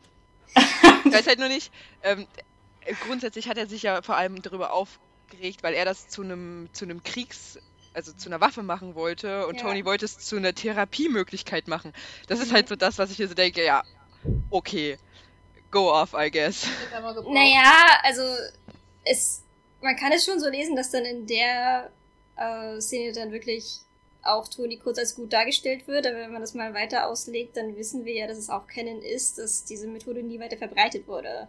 [1.05, 1.71] Ich weiß halt nur nicht,
[2.03, 2.25] ähm,
[2.81, 6.69] äh, grundsätzlich hat er sich ja vor allem darüber aufgeregt, weil er das zu einem
[6.71, 7.59] zu einem Kriegs,
[7.97, 9.63] also zu einer Waffe machen wollte und Ja.
[9.63, 11.93] Tony wollte es zu einer Therapiemöglichkeit machen.
[12.27, 12.55] Das ist Mhm.
[12.55, 13.83] halt so das, was ich mir so denke, ja,
[14.51, 14.97] okay,
[15.71, 16.67] go off, I guess.
[17.27, 18.21] Naja, also
[19.03, 19.41] es,
[19.81, 21.89] man kann es schon so lesen, dass dann in der
[22.37, 23.79] äh, Szene dann wirklich
[24.21, 27.75] auch Toni kurz als gut dargestellt wird, aber wenn man das mal weiter auslegt, dann
[27.77, 31.47] wissen wir ja, dass es auch Canon ist, dass diese Methode nie weiter verbreitet wurde.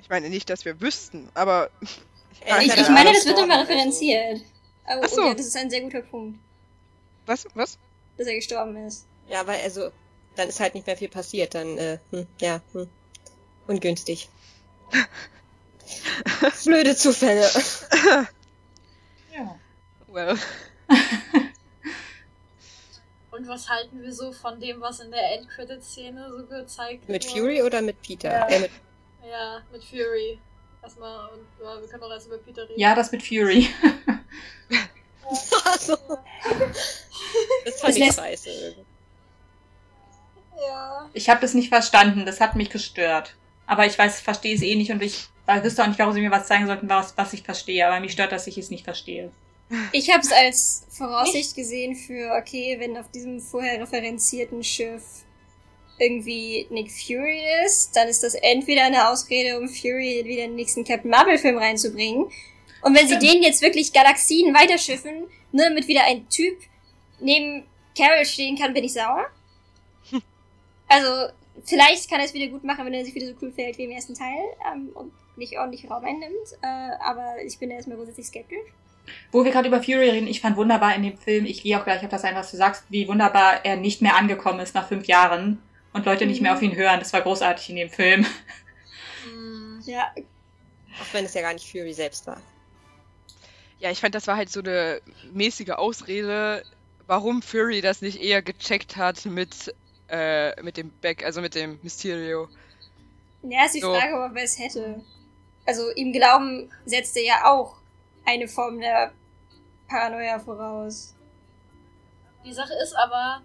[0.00, 1.70] Ich meine nicht, dass wir wüssten, aber
[2.46, 4.40] Ich ich meine, das wird immer referenziert.
[4.86, 5.22] Oh, Ach so.
[5.22, 6.38] ja, das ist ein sehr guter Punkt,
[7.26, 7.78] was, was?
[8.16, 9.06] dass er gestorben ist.
[9.28, 9.90] Ja, weil also,
[10.36, 11.54] dann ist halt nicht mehr viel passiert.
[11.54, 12.88] Dann, äh, hm, ja, hm.
[13.66, 14.28] Ungünstig.
[16.64, 17.48] Blöde Zufälle.
[19.32, 19.58] ja.
[20.08, 20.36] Well.
[23.30, 27.40] Und was halten wir so von dem, was in der Endcredit-Szene so gezeigt Mit wurde?
[27.40, 28.30] Fury oder mit Peter?
[28.30, 28.48] Ja.
[28.48, 28.70] Äh, mit,
[29.30, 30.40] Ja, mit Fury.
[30.82, 32.80] Erstmal, und ja, wir können auch erst über Peter reden.
[32.80, 33.68] ja, das mit Fury.
[35.64, 35.96] Achso.
[37.64, 38.74] Das fand ich scheiße.
[40.60, 41.08] Ja.
[41.12, 43.36] Ich habe das nicht verstanden, das hat mich gestört.
[43.66, 45.28] Aber ich weiß, verstehe es eh nicht und ich
[45.62, 47.86] wüsste auch nicht, warum sie mir was zeigen sollten, was, was ich verstehe.
[47.86, 49.30] Aber mich stört, dass ich es nicht verstehe.
[49.92, 55.02] Ich habe es als Voraussicht gesehen für, okay, wenn auf diesem vorher referenzierten Schiff
[56.00, 60.56] irgendwie Nick Fury ist, dann ist das entweder eine Ausrede, um Fury wieder in den
[60.56, 62.26] nächsten Captain Marvel-Film reinzubringen.
[62.82, 66.56] Und wenn sie den jetzt wirklich Galaxien weiterschiffen, nur damit wieder ein Typ
[67.20, 67.64] neben
[67.96, 69.26] Carol stehen kann, bin ich sauer.
[70.88, 71.32] Also,
[71.64, 73.84] vielleicht kann er es wieder gut machen, wenn er sich wieder so cool verhält wie
[73.84, 74.38] im ersten Teil
[74.72, 76.34] ähm, und nicht ordentlich Raum einnimmt.
[76.62, 78.58] Äh, aber ich bin erstmal grundsätzlich skeptisch.
[79.30, 81.84] Wo wir gerade über Fury reden, ich fand wunderbar in dem Film, ich gehe auch
[81.84, 84.88] gleich auf das ein, was du sagst, wie wunderbar er nicht mehr angekommen ist nach
[84.88, 87.00] fünf Jahren und Leute nicht mehr auf ihn hören.
[87.00, 88.26] Das war großartig in dem Film.
[89.24, 89.82] Hm.
[89.84, 90.12] Ja,
[91.00, 92.40] Auch wenn es ja gar nicht Fury selbst war.
[93.78, 95.00] Ja, ich fand, das war halt so eine
[95.32, 96.62] mäßige Ausrede,
[97.06, 99.74] warum Fury das nicht eher gecheckt hat mit,
[100.08, 102.48] äh, mit dem Back, also mit dem Mysterio.
[103.42, 103.94] Ja, ist die So.
[103.94, 105.02] Frage, ob er es hätte.
[105.66, 107.76] Also ihm Glauben setzte ja auch
[108.26, 109.12] eine Form der
[109.88, 111.14] Paranoia voraus.
[112.44, 113.42] Die Sache ist aber,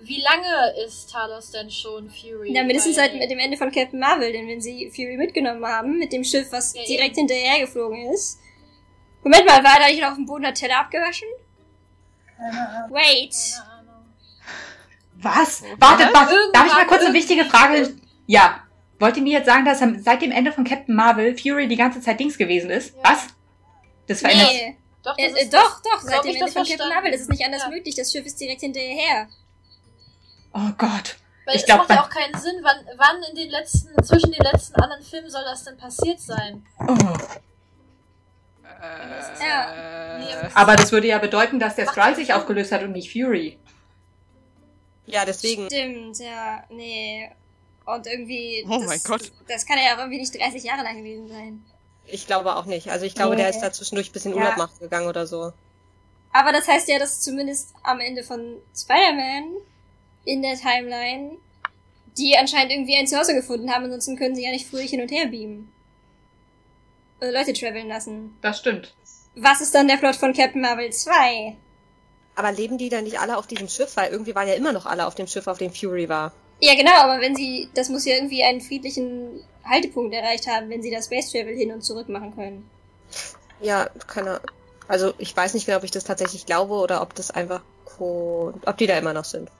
[0.00, 2.52] wie lange ist Talos denn schon Fury?
[2.54, 5.98] Ja, mindestens seit mit dem Ende von Captain Marvel, denn wenn sie Fury mitgenommen haben,
[5.98, 8.38] mit dem Schiff, was Ja, direkt hinterher geflogen ist.
[9.22, 11.26] Moment mal, war er da nicht noch auf dem Boden der Teller abgewaschen?
[12.90, 13.34] Wait.
[15.14, 15.62] Was?
[15.78, 16.30] Wartet, was?
[16.30, 17.96] Irgendwann- Darf ich mal kurz eine wichtige Frage?
[18.26, 18.62] Ja.
[18.98, 22.00] Wollt ihr mir jetzt sagen, dass seit dem Ende von Captain Marvel Fury die ganze
[22.00, 22.94] Zeit Dings gewesen ist?
[22.96, 23.02] Ja.
[23.12, 23.26] Was?
[24.06, 24.48] Das verändert.
[24.52, 24.76] Nee.
[25.02, 26.94] Doch, Äh, das äh, ist doch, doch, seit dem Ende von Captain verstanden.
[26.94, 27.10] Marvel.
[27.12, 27.68] Das ist nicht anders Ja.
[27.70, 27.94] möglich.
[27.94, 29.28] Das Schiff ist direkt hinterher.
[30.58, 31.16] Oh Gott.
[31.44, 34.32] Weil Ich es glaub, macht ja auch keinen Sinn, wann, wann in den letzten, zwischen
[34.32, 36.64] den letzten anderen Filmen soll das denn passiert sein?
[36.80, 36.96] Oh.
[38.64, 40.50] Äh, Ja.
[40.54, 43.58] Aber das würde ja bedeuten, dass der Skrull sich aufgelöst hat und nicht Fury.
[45.06, 45.66] Ja, deswegen.
[45.66, 47.30] Stimmt, ja, nee.
[47.84, 48.64] Und irgendwie.
[48.68, 49.20] Oh das, mein Gott.
[49.20, 51.64] Das, das kann ja auch irgendwie nicht 30 Jahre lang gewesen sein.
[52.06, 52.90] Ich glaube auch nicht.
[52.90, 53.42] Also ich glaube, Nee.
[53.42, 54.38] der ist da zwischendurch ein bisschen Ja.
[54.38, 55.52] Urlaub machen gegangen oder so.
[56.32, 59.44] Aber das heißt ja, dass zumindest am Ende von Spider-Man
[60.26, 61.38] in der Timeline
[62.18, 65.10] die anscheinend irgendwie ein Zuhause gefunden haben, ansonsten können sie ja nicht fröhlich hin und
[65.10, 65.70] her beamen.
[67.20, 68.36] Oder Leute traveln lassen.
[68.42, 68.94] Das stimmt.
[69.34, 71.56] Was ist dann der Plot von Captain Marvel 2?
[72.36, 73.96] Aber leben die dann nicht alle auf diesem Schiff?
[73.96, 76.32] Weil irgendwie waren ja immer noch alle auf dem Schiff, auf dem Fury war.
[76.60, 80.82] Ja, genau, aber wenn sie, das muss ja irgendwie einen friedlichen Haltepunkt erreicht haben, wenn
[80.82, 82.68] sie das Space Travel hin und zurück machen können.
[83.60, 84.40] Ja, keine
[84.88, 87.62] Also ich weiß nicht genau, ob ich das tatsächlich glaube oder ob das einfach
[87.98, 89.50] ob die da immer noch sind.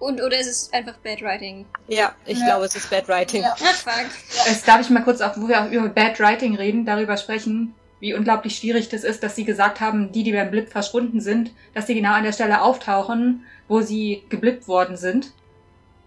[0.00, 1.66] Und, oder ist es einfach Bad Writing?
[1.86, 2.46] Ja, ich Ja.
[2.46, 3.42] glaube, es ist Bad Writing.
[3.42, 3.54] Ja.
[3.54, 4.06] Fuck.
[4.46, 7.74] Jetzt darf ich mal kurz, auch, wo wir auch über Bad Writing reden, darüber sprechen.
[8.00, 11.50] wie unglaublich schwierig das ist, dass sie gesagt haben, die, die beim Blip verschwunden sind,
[11.74, 15.32] dass sie genau an der Stelle auftauchen, wo sie geblippt worden sind.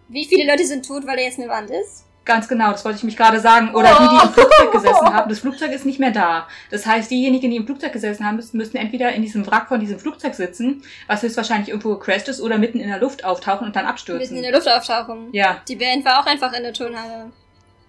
[0.08, 2.06] Wie viele Leute sind tot, weil er jetzt eine Wand ist?
[2.26, 3.76] Ganz genau, das wollte ich mich gerade sagen.
[3.76, 5.30] Oder die, die im Flugzeug gesessen haben.
[5.30, 6.48] Das Flugzeug ist nicht mehr da.
[6.72, 9.80] Das heißt, diejenigen, die im Flugzeug gesessen haben, müssen, müssen entweder in diesem Wrack von
[9.82, 13.76] diesem Flugzeug sitzen, was höchstwahrscheinlich irgendwo gecrashed ist, oder mitten in der Luft auftauchen und
[13.76, 14.22] dann abstürzen.
[14.22, 15.30] Mitten in der Luft auftauchen.
[15.34, 17.32] ja, Die Band war auch einfach in der Turnhalle.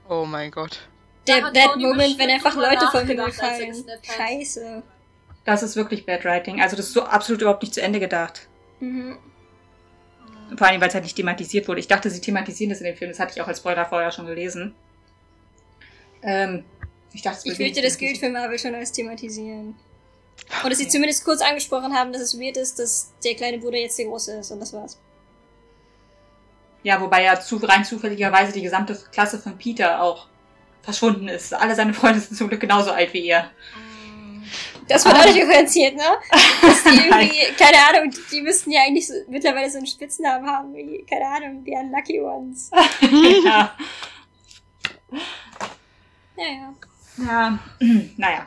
[0.08, 0.80] Oh mein Gott.
[1.28, 4.40] Der, Tony Moment, wenn einfach Leute vom Himmel nachgedacht, als er fallen.
[4.40, 4.82] Scheiße.
[5.44, 6.60] das ist wirklich Bad Writing.
[6.60, 8.48] Also das ist so absolut überhaupt nicht zu Ende gedacht.
[8.80, 9.16] Mhm.
[10.56, 11.80] Vor allem, weil es halt nicht thematisiert wurde.
[11.80, 13.10] Ich dachte, sie thematisieren das in dem Film.
[13.10, 14.74] Das hatte ich auch als Spoiler vorher schon gelesen.
[16.22, 16.64] Ähm,
[17.12, 19.74] ich dachte, Ich fürchte, das gilt für Marvel schon als thematisieren.
[20.64, 23.78] Und dass sie zumindest kurz angesprochen haben, dass es weird ist, dass der kleine Bruder
[23.78, 24.98] jetzt der große ist und das war's.
[26.82, 30.26] Ja, wobei ja zu, rein zufälligerweise die gesamte Klasse von Peter auch
[30.82, 31.54] verschwunden ist.
[31.54, 33.50] Alle seine Freunde sind zum Glück genauso alt wie er.
[34.88, 35.20] Das wird Ah.
[35.20, 36.02] auch nicht differenziert, ne?
[36.62, 40.74] Dass die irgendwie, keine Ahnung, die müssten ja eigentlich so, mittlerweile so einen Spitznamen haben
[40.74, 42.70] wie, keine Ahnung, die Unlucky Ones.
[43.44, 43.74] ja.
[46.36, 46.74] Naja.
[47.16, 47.58] ja.
[48.16, 48.46] naja.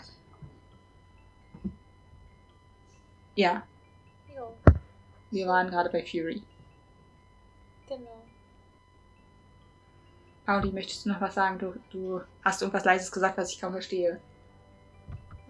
[3.36, 3.64] Ja,
[4.36, 4.52] Ja,
[5.32, 6.44] wir waren gerade bei Fury.
[7.88, 8.24] genau.
[10.46, 11.60] Pauli, möchtest du noch was sagen?
[11.60, 14.20] Du, du hast irgendwas Leises gesagt, was ich kaum verstehe.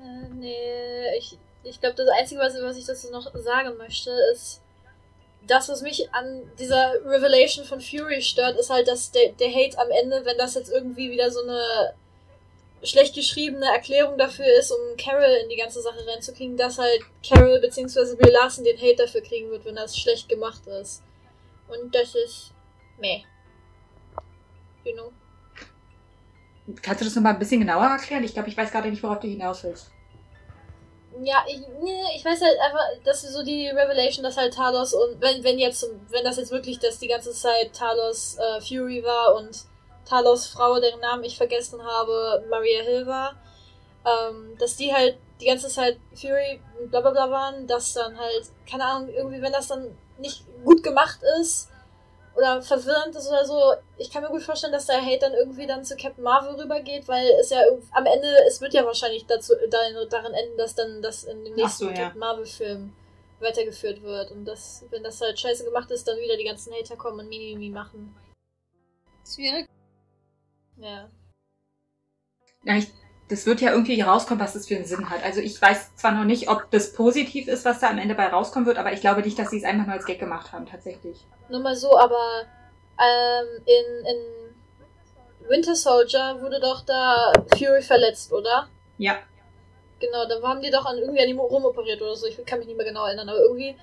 [0.01, 4.61] Äh, nee, ich, ich glaube, das Einzige, was, was ich dazu noch sagen möchte, ist,
[5.47, 9.77] das, was mich an dieser Revelation von Fury stört, ist halt, dass der, der Hate
[9.79, 11.93] am Ende, wenn das jetzt irgendwie wieder so eine
[12.83, 17.59] schlecht geschriebene Erklärung dafür ist, um Carol in die ganze Sache reinzukriegen, dass halt Carol
[17.59, 18.15] bzw.
[18.15, 21.01] Bill Larson den Hate dafür kriegen wird, wenn das schlecht gemacht ist.
[21.67, 22.53] Und das ist
[22.99, 23.23] meh.
[24.85, 25.11] You know?
[26.81, 28.23] Kannst du das nochmal ein bisschen genauer erklären?
[28.23, 29.91] Ich glaube, ich weiß gerade nicht, worauf du hinaus willst.
[31.23, 35.19] Ja, ich, nee, ich weiß halt einfach, dass so die Revelation, dass halt Talos und
[35.19, 39.35] wenn, wenn jetzt, wenn das jetzt wirklich das die ganze Zeit Talos äh, Fury war
[39.35, 39.65] und
[40.05, 43.35] Talos Frau, deren Namen ich vergessen habe, Maria Hill war,
[44.05, 48.17] ähm, dass die halt die ganze Zeit Fury und bla bla bla waren, dass dann
[48.17, 51.69] halt, keine Ahnung, irgendwie, wenn das dann nicht gut gemacht ist
[52.37, 55.65] oder verwirrend ist oder so, ich kann mir gut vorstellen, dass der Hate dann irgendwie
[55.65, 59.53] dann zu Captain Marvel rübergeht, weil es ja am Ende, es wird ja wahrscheinlich dazu,
[59.69, 61.95] darin, enden, dass dann das in dem nächsten so, ja.
[61.95, 62.93] Captain Marvel Film
[63.39, 66.95] weitergeführt wird und das, wenn das halt scheiße gemacht ist, dann wieder die ganzen Hater
[66.95, 68.15] kommen und Mimimi machen.
[69.35, 69.67] Wäre
[70.77, 71.09] Ja.
[72.63, 72.87] Ja, ich,
[73.29, 75.23] das wird ja irgendwie rauskommen, was das für einen Sinn hat.
[75.23, 78.27] Also ich weiß zwar noch nicht, ob das positiv ist, was da am Ende bei
[78.27, 80.65] rauskommen wird, aber ich glaube nicht, dass sie es einfach nur als Gag gemacht haben,
[80.65, 81.25] tatsächlich.
[81.49, 82.43] Nur mal so, aber
[82.99, 88.69] ähm, in, in Winter Soldier wurde doch da Fury verletzt, oder?
[88.97, 89.17] Ja,
[89.99, 92.27] Genau, da haben die doch an irgendwie an ihm rumoperiert oder so.
[92.27, 93.75] Ich kann mich nicht mehr genau erinnern, aber irgendwie,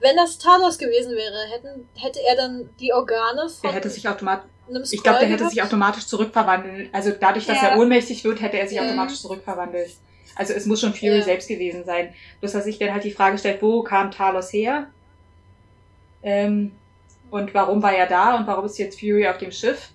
[0.00, 4.08] wenn das Talos gewesen wäre, hätten, hätte er dann die Organe von der hätte sich
[4.08, 5.50] automatisch, ich glaube, der hätte gehabt?
[5.54, 6.88] sich automatisch zurückverwandeln.
[6.92, 7.68] Also dadurch, dass Ja.
[7.70, 8.86] er ohnmächtig wird, hätte er sich Mhm.
[8.86, 9.90] automatisch zurückverwandelt.
[10.34, 11.22] Also es muss schon Fury Ja.
[11.22, 12.14] selbst gewesen sein.
[12.40, 14.86] Bloß, dass sich dann halt die Frage stellt, wo kam Talos her?
[16.22, 16.72] Ähm,
[17.30, 18.36] und warum war er da?
[18.36, 19.90] Und warum ist jetzt Fury auf dem Schiff?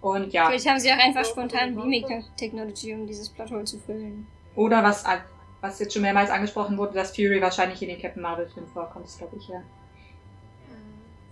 [0.00, 4.26] Und ja, Vielleicht haben sie auch einfach spontan Beaming-Technology, um dieses Plothole zu füllen.
[4.54, 5.04] oder was,
[5.62, 9.18] was jetzt schon mehrmals angesprochen wurde, dass Fury wahrscheinlich in den Captain Marvel-Film vorkommt, das
[9.18, 9.62] glaube ich ja.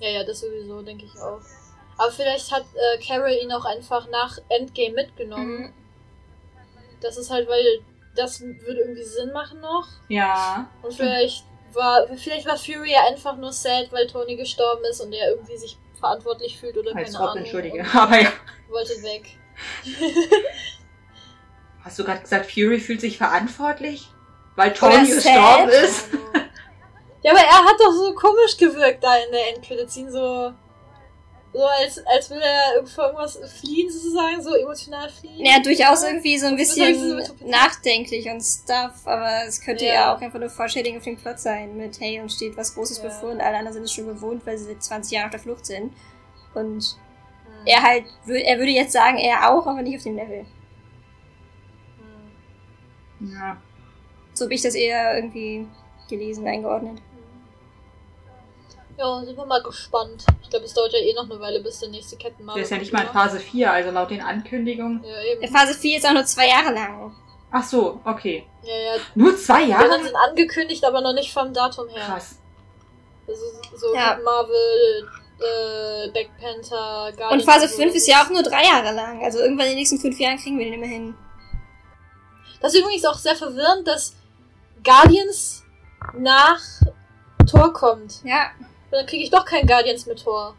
[0.00, 1.40] Ja, ja, das sowieso, denke ich auch.
[1.98, 5.58] Aber vielleicht hat äh, Carol ihn auch einfach nach Endgame mitgenommen.
[5.60, 5.72] Mhm.
[7.00, 7.80] Das ist halt, weil
[8.14, 9.86] das würde irgendwie Sinn machen noch.
[10.08, 15.00] Ja, Und vielleicht war, vielleicht war Fury ja einfach nur sad, weil Tony gestorben ist
[15.00, 17.38] und er irgendwie sich verantwortlich fühlt oder als keine Rob, Ahnung.
[17.44, 17.84] entschuldige.
[17.94, 18.32] Aber ja,
[18.68, 19.36] Wollte weg.
[21.84, 24.08] hast du gerade gesagt, Fury fühlt sich verantwortlich?
[24.56, 26.08] Weil Tony gestorben ist?
[27.22, 30.52] Ja, aber er hat doch so komisch gewirkt da in der Endcredit-Scene, so,
[31.54, 35.44] so als, als will er irgendwo irgendwas fliehen sozusagen, so emotional fliehen.
[35.44, 39.94] Ja, durchaus irgendwie so ein bisschen so mit- nachdenklich und stuff, aber es könnte ja,
[39.94, 40.14] Ja.
[40.16, 43.04] auch einfach nur Foreshading auf den Plot sein mit hey, uns steht was Großes Ja.
[43.04, 45.40] bevor und alle anderen sind es schon gewohnt, weil sie seit 20 Jahren auf der
[45.40, 45.92] Flucht sind.
[46.54, 46.82] Und
[47.44, 47.66] Hm.
[47.66, 50.46] er halt, er würde jetzt sagen, er auch, aber nicht auf dem Level.
[53.18, 53.32] Hm.
[53.32, 53.56] Ja.
[54.34, 55.66] So habe ich das eher irgendwie
[56.08, 57.00] gelesen, eingeordnet.
[59.02, 60.24] Ja, sind wir mal gespannt.
[60.42, 62.64] Ich glaube, es dauert ja eh noch eine Weile, bis der nächste Captain Marvel Der
[62.64, 63.12] ist ja nicht mal in oder?
[63.18, 65.02] Phase 4, also laut den Ankündigungen.
[65.02, 65.40] Ja, eben.
[65.40, 67.12] Der Phase 4 ist auch nur zwei Jahre lang.
[67.50, 68.46] Ach so, okay.
[68.62, 69.00] Ja, ja.
[69.16, 70.04] Nur zwei Die anderen Jahre?
[70.04, 72.04] sind angekündigt, aber noch nicht vom Datum her.
[72.06, 72.38] Krass.
[73.26, 73.42] Also
[73.76, 74.18] so Ja.
[74.24, 75.08] Marvel,
[75.40, 78.94] äh, Black Panther, Und Guardians Phase of the 5 ist ja auch nur drei Jahre
[78.94, 79.22] lang.
[79.24, 81.14] Also irgendwann in den nächsten fünf Jahren kriegen wir den immerhin.
[82.60, 84.14] Das ist übrigens auch sehr verwirrend, dass
[84.84, 85.64] Guardians
[86.16, 86.60] nach
[87.50, 88.20] Thor kommt.
[88.22, 88.50] Ja.
[88.92, 90.54] Und dann kriege ich doch kein Guardians mit Thor.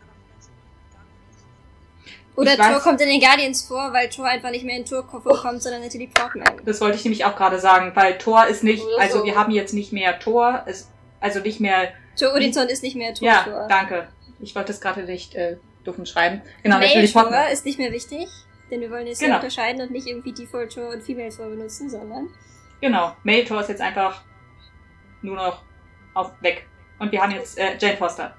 [2.36, 4.86] Oder Ich weiß- Thor kommt in den Guardians vor, weil Thor einfach nicht mehr in
[4.86, 6.62] Thor vorkommt, sondern Natalie Portman.
[6.66, 9.26] Das wollte ich nämlich auch gerade sagen, weil Thor ist nicht, Oder also so.
[9.26, 13.14] wir haben jetzt nicht mehr Thor, es, also nicht mehr, Thor Odinson ist nicht mehr
[13.14, 13.28] Thor.
[13.28, 13.68] ja, Thor.
[13.70, 14.08] danke.
[14.40, 16.42] Ich wollte das gerade nicht äh, doofen schreiben.
[16.64, 17.52] Genau, Male Portman.
[17.52, 18.28] ist nicht mehr wichtig,
[18.72, 19.36] denn wir wollen jetzt Genau.
[19.36, 22.30] unterscheiden und nicht irgendwie Default Thor und Female Thor benutzen, sondern
[22.82, 24.24] Genau, Male Thor ist jetzt einfach
[25.22, 25.62] nur noch
[26.16, 26.66] auf weg.
[27.04, 28.34] Und wir haben jetzt äh, Jane Foster.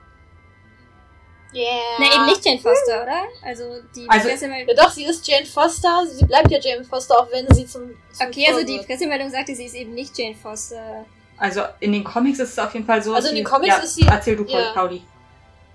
[1.55, 1.66] Yeah.
[2.00, 3.22] Na, eben nicht Jane Foster, oder?
[3.42, 4.74] Also die Also- Pressemeldung.
[4.74, 6.05] Ja doch, sie ist Jane Foster.
[6.11, 8.87] Sie bleibt ja Jane Foster, auch wenn sie zum, zum Okay, also Thor die wird.
[8.87, 11.05] Pressemeldung sagte, sie ist eben nicht Jane Foster.
[11.37, 13.14] Also in den Comics ist es auf jeden Fall so.
[13.14, 14.72] Also in den Comics ja, ist sie- Erzähl du, Paul, ja.
[14.72, 15.03] Pauli.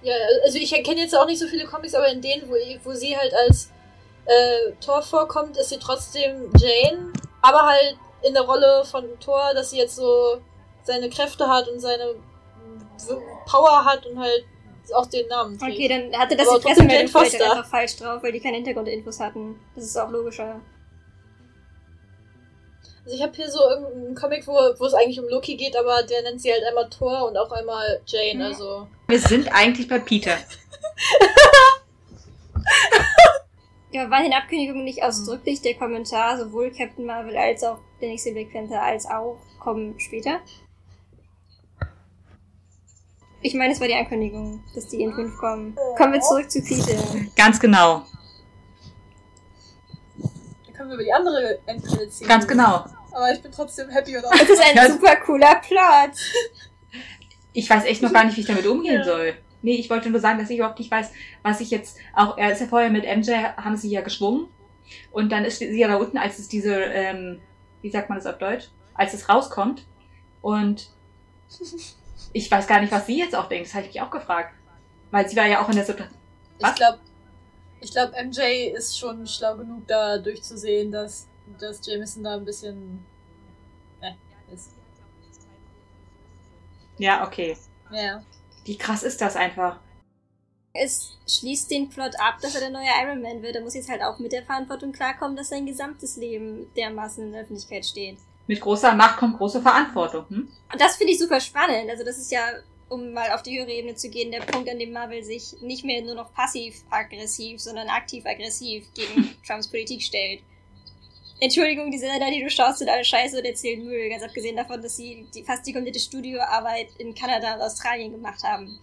[0.02, 2.94] Ja, also ich kenne jetzt auch nicht so viele Comics, aber in denen, wo, wo
[2.94, 3.70] sie halt als
[4.26, 9.70] äh, Thor vorkommt, ist sie trotzdem Jane, aber halt in der Rolle von Thor, dass
[9.70, 10.42] sie jetzt so
[10.84, 12.16] seine Kräfte hat und seine
[13.46, 14.46] Power hat und halt
[14.94, 15.74] auch den Namen trägt.
[15.74, 19.20] Okay, dann hatte das Aber die Pressemeldung vielleicht einfach falsch drauf, weil die keine Hintergrundinfos
[19.20, 19.60] hatten.
[19.76, 20.60] Das ist auch logischer.
[23.06, 26.04] Also ich habe hier so irgendeinen Comic, wo, wo es eigentlich um Loki geht, aber
[26.04, 28.42] der nennt sie halt einmal Thor und auch einmal Jane, Mhm.
[28.42, 28.88] also...
[29.08, 30.38] Wir sind eigentlich bei Peter.
[33.92, 38.10] Ja, war in den Abkündigungen nicht ausdrücklich der Kommentar, sowohl Captain Marvel als auch der
[38.10, 40.42] nächste Black Panther als auch kommen später?
[43.42, 45.78] Ich meine, es war die Ankündigung, dass die in 5 kommen.
[45.98, 46.98] Kommen wir zurück zu Peter.
[47.36, 48.04] Ganz genau.
[50.66, 52.28] Dann können wir über die andere Endcredit ziehen.
[52.28, 52.86] Ganz genau.
[53.12, 54.32] Aber ich bin trotzdem happy und auch...
[54.32, 54.90] Das ist ein Ja.
[54.90, 56.12] super cooler Plot.
[57.52, 59.04] Ich weiß echt noch gar nicht, wie ich damit umgehen Ja.
[59.04, 59.34] soll.
[59.64, 61.10] Nee, ich wollte nur sagen, dass ich überhaupt nicht weiß,
[61.42, 64.48] was ich jetzt auch, er ist ja vorher mit MJ, haben sie ja geschwungen.
[65.12, 67.42] Und dann ist sie ja da unten, als es diese, ähm,
[67.82, 68.70] wie sagt man das auf Deutsch?
[68.94, 69.86] Als es rauskommt.
[70.42, 70.92] Und
[72.34, 73.68] ich weiß gar nicht, was sie jetzt auch denkt.
[73.68, 74.54] Das habe ich mich auch gefragt.
[75.12, 76.20] Weil sie war ja auch in der Situation.
[76.60, 76.72] Was?
[76.72, 77.00] Ich glaube,
[77.82, 81.28] ich glaub, MJ ist schon schlau genug, da durchzusehen, dass,
[81.60, 83.06] dass Jameson da ein bisschen.
[84.02, 84.18] Ne,
[84.54, 84.72] ist.
[86.98, 87.58] Ja, okay.
[87.92, 88.24] Ja.
[88.66, 89.80] Wie krass ist das einfach?
[90.74, 93.56] Es schließt den Plot ab, dass er der neue Iron Man wird.
[93.56, 97.32] Er muss jetzt halt auch mit der Verantwortung klarkommen, dass sein gesamtes Leben dermaßen in
[97.32, 98.18] der Öffentlichkeit steht.
[98.50, 100.26] Mit großer Macht kommt große Verantwortung.
[100.28, 100.52] Hm?
[100.74, 101.88] Und das finde ich super spannend.
[101.88, 102.42] Also das ist ja,
[102.90, 105.86] um mal auf die höhere Ebene zu gehen, der Punkt, an dem Marvel sich nicht
[105.86, 110.42] mehr nur noch passiv-aggressiv, sondern aktiv-aggressiv gegen Trumps Politik stellt.
[111.40, 114.10] Entschuldigung, die Sender, die du schaust, sind alle scheiße und erzählen Müll.
[114.10, 118.42] Ganz abgesehen davon, dass sie die, fast die komplette Studioarbeit in Kanada und Australien gemacht
[118.44, 118.80] haben.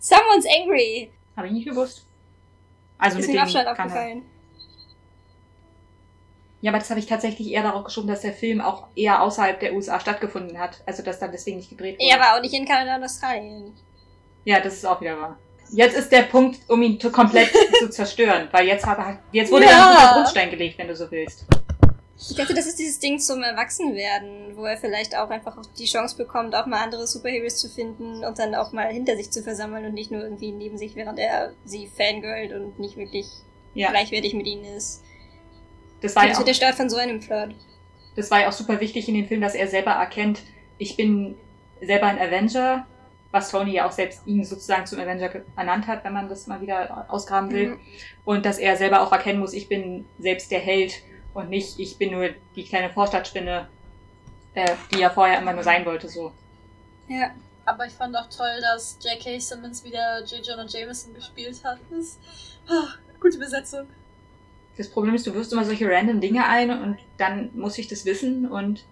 [0.00, 1.10] Someone's angry.
[1.34, 2.04] Habe ich nicht gewusst.
[2.98, 4.22] Also ist mit mir dem auch schon aufgefallen.
[6.62, 9.58] Ja, aber das habe ich tatsächlich eher darauf geschoben, dass der Film auch eher außerhalb
[9.60, 10.80] der USA stattgefunden hat.
[10.86, 12.08] Also, dass dann deswegen nicht gedreht wurde.
[12.08, 13.74] Ja, aber auch nicht in Kanada und Australien.
[14.44, 15.38] Ja, das ist auch wieder wahr.
[15.72, 19.64] Jetzt ist der Punkt, um ihn komplett zu zerstören, weil jetzt hat er, jetzt wurde
[19.64, 19.88] Ja.
[19.90, 21.46] ein guter Grundstein gelegt, wenn du so willst.
[22.30, 26.16] Ich dachte, das ist dieses Ding zum Erwachsenwerden, wo er vielleicht auch einfach die Chance
[26.16, 29.84] bekommt, auch mal andere Superheroes zu finden und dann auch mal hinter sich zu versammeln
[29.86, 33.26] und nicht nur irgendwie neben sich, während er sie fangirlt und nicht wirklich
[33.74, 35.02] Ja, gleichwertig mit ihnen ist.
[36.02, 37.54] Das war ja auch, der Start von so einem Plot.
[38.16, 40.40] das war ja auch super wichtig in dem Film, dass er selber erkennt,
[40.78, 41.36] ich bin
[41.80, 42.86] selber ein Avenger,
[43.30, 46.46] was Tony ja auch selbst ihn sozusagen zum Avenger ge- ernannt hat, wenn man das
[46.46, 47.68] mal wieder ausgraben will.
[47.70, 47.80] Mhm.
[48.24, 50.94] Und dass er selber auch erkennen muss, ich bin selbst der Held
[51.32, 53.68] und nicht, ich bin nur die kleine Vorstadtspinne,
[54.54, 56.32] äh, die er vorher immer nur sein wollte, so.
[57.08, 57.30] Ja.
[57.64, 59.38] Aber ich fand auch toll, dass J.K.
[59.38, 60.44] Simmons wieder J.
[60.44, 61.78] Jonah Jameson gespielt hat.
[61.90, 62.18] Das,
[62.68, 62.88] ah,
[63.20, 63.86] gute Besetzung.
[64.76, 68.04] Das Problem ist, du wirst immer solche random Dinge ein und dann muss ich das
[68.04, 68.84] wissen und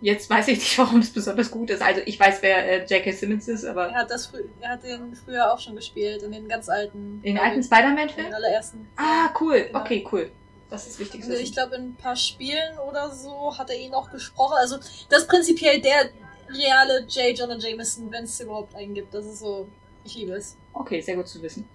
[0.00, 1.82] jetzt weiß ich nicht, warum es besonders gut ist.
[1.82, 3.12] Also ich weiß, wer äh, J.K.
[3.12, 6.32] Simmons ist, aber Er hat, das frü er hat den früher auch schon gespielt, in
[6.32, 7.20] den ganz alten.
[7.22, 8.88] in den alten ich, in den allerersten.
[8.96, 9.64] Ah, cool.
[9.68, 9.80] Genau.
[9.80, 10.30] Okay, cool.
[10.68, 11.22] Das ist wichtig.
[11.22, 14.54] Also ich glaube, in ein paar Spielen oder so hat er ihn auch gesprochen.
[14.58, 14.78] Also,
[15.10, 16.08] das ist prinzipiell der
[16.48, 17.38] reale J.
[17.38, 19.12] Jonah Jameson, wenn es überhaupt einen gibt.
[19.12, 19.68] Das ist so,
[20.02, 20.56] ich liebe es.
[20.72, 21.68] Okay, sehr gut zu wissen.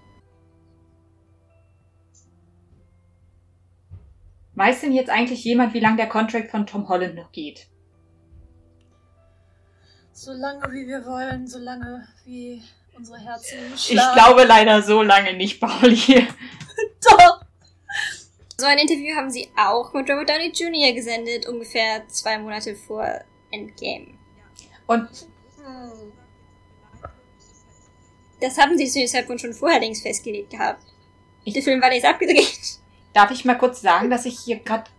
[4.58, 7.68] Weiß denn jetzt eigentlich jemand, wie lang der Contract von Tom Holland noch geht?
[10.14, 12.64] So lange wie wir wollen, so lange wie
[12.96, 14.16] unsere Herzen Ich schlagen.
[14.16, 15.96] glaube leider so lange nicht, Pauli.
[17.08, 17.42] Doch!
[18.58, 20.92] So ein Interview haben sie auch mit Robert Downey Jr.
[20.94, 23.08] gesendet, ungefähr zwei Monate vor
[23.52, 24.18] Endgame.
[24.88, 25.08] Und.
[28.42, 30.84] Das haben sie zu dem Zeitpunkt schon vorher längst festgelegt gehabt.
[31.44, 32.80] Ich- Der Film war längst abgedreht.
[33.18, 34.92] Darf ich mal kurz sagen, dass ich hier gerade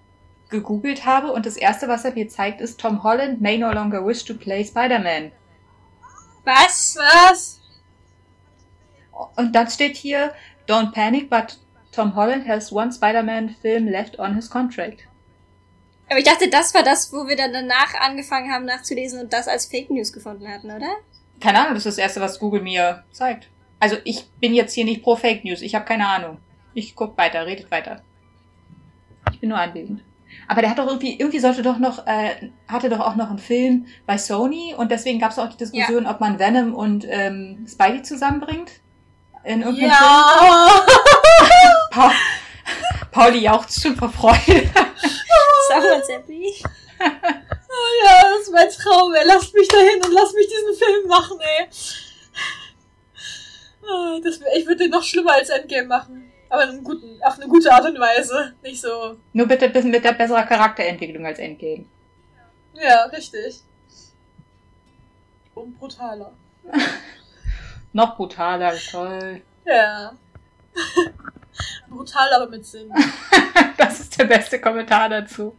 [0.49, 4.05] gegoogelt habe und das erste, was er mir zeigt, ist Tom Holland may no longer
[4.05, 5.31] wish to play Spider-Man.
[6.43, 6.97] Was?
[6.97, 7.61] Was?
[9.37, 10.33] Und dann steht hier,
[10.67, 11.59] don't panic, but
[11.93, 15.05] Tom Holland has one Spider-Man film left on his contract.
[16.09, 19.47] Aber ich dachte, das war das, wo wir dann danach angefangen haben nachzulesen und das
[19.47, 20.89] als Fake News gefunden hatten, oder?
[21.41, 23.49] Keine Ahnung, das ist das erste, was Google mir zeigt.
[23.79, 26.39] Also ich bin jetzt hier nicht pro Fake News, ich habe keine Ahnung.
[26.75, 28.03] Ich guck weiter, redet weiter.
[29.39, 30.03] Ich bin nur anwesend.
[30.49, 33.39] Aber der hat doch irgendwie, irgendwie sollte doch noch, äh, hatte doch auch noch einen
[33.39, 37.65] Film bei Sony und deswegen gab es auch die Diskussion, ob man Venom und ähm,
[37.71, 38.73] Spidey zusammenbringt.
[39.45, 40.69] In irgendeinem Ja!
[40.81, 41.73] Film.
[41.93, 42.13] Pa
[43.13, 44.69] Pauli jauchzt schon vor Freude.
[45.69, 46.53] Sauer Seppi.
[47.01, 49.23] Ja, das ist mein Traum, ey.
[49.25, 51.69] Lasst mich dahin und lasst mich diesen Film machen, ey.
[53.89, 56.28] Ah, Das, ich würde den noch schlimmer als Endgame machen.
[56.49, 58.55] Aber in einem guten, auf eine gute Art und Weise.
[58.63, 59.17] Nicht so.
[59.33, 61.85] Nur bitte ein bisschen mit der besseren Charakterentwicklung als Endgame.
[62.75, 63.63] Ja, richtig.
[65.55, 66.33] Und brutaler.
[67.93, 69.43] Noch brutaler, toll.
[69.65, 70.13] Ja.
[71.89, 72.93] Brutal, aber mit Sinn.
[73.77, 75.57] Das ist der beste Kommentar dazu.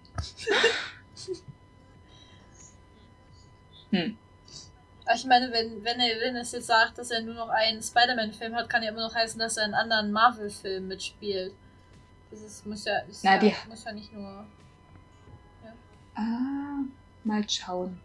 [3.92, 4.18] Hm.
[5.10, 7.82] Aber ich meine, wenn, wenn er wenn es jetzt sagt, dass er nur noch einen
[7.82, 11.52] Spider-Man-Film hat, kann ja immer noch heißen, dass er in anderen Marvel-Filmen mitspielt.
[12.30, 14.46] Das ist, muss ja, ist Na, ja, die- muss ja nicht nur.
[16.14, 16.84] Ah,
[17.24, 18.00] mal schauen.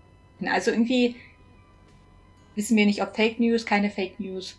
[0.47, 1.17] Also irgendwie
[2.55, 4.57] wissen wir nicht, ob Fake News, keine Fake News.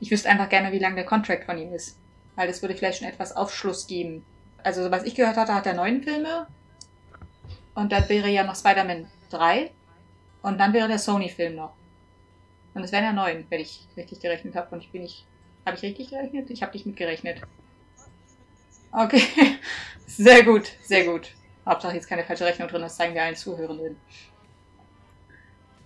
[0.00, 1.98] Ich wüsste einfach gerne, wie lang der Contract von ihm ist.
[2.36, 4.24] Weil das würde vielleicht schon etwas Aufschluss geben.
[4.62, 6.46] Also, was ich gehört hatte, hat er neun Filme.
[7.74, 9.70] Und dann wäre ja noch Spider-Man 3.
[10.42, 11.74] Und dann wäre der Sony-Film noch.
[12.74, 14.74] Und es wären ja neun, wenn ich richtig gerechnet habe.
[14.74, 15.26] Und ich bin nicht.
[15.66, 16.50] Habe ich richtig gerechnet?
[16.50, 17.42] Ich habe nicht mitgerechnet.
[18.92, 19.22] Okay.
[20.06, 21.30] Sehr gut, sehr gut.
[21.64, 23.96] Hauptsache jetzt keine falsche Rechnung drin, das zeigen wir allen Zuhörenden.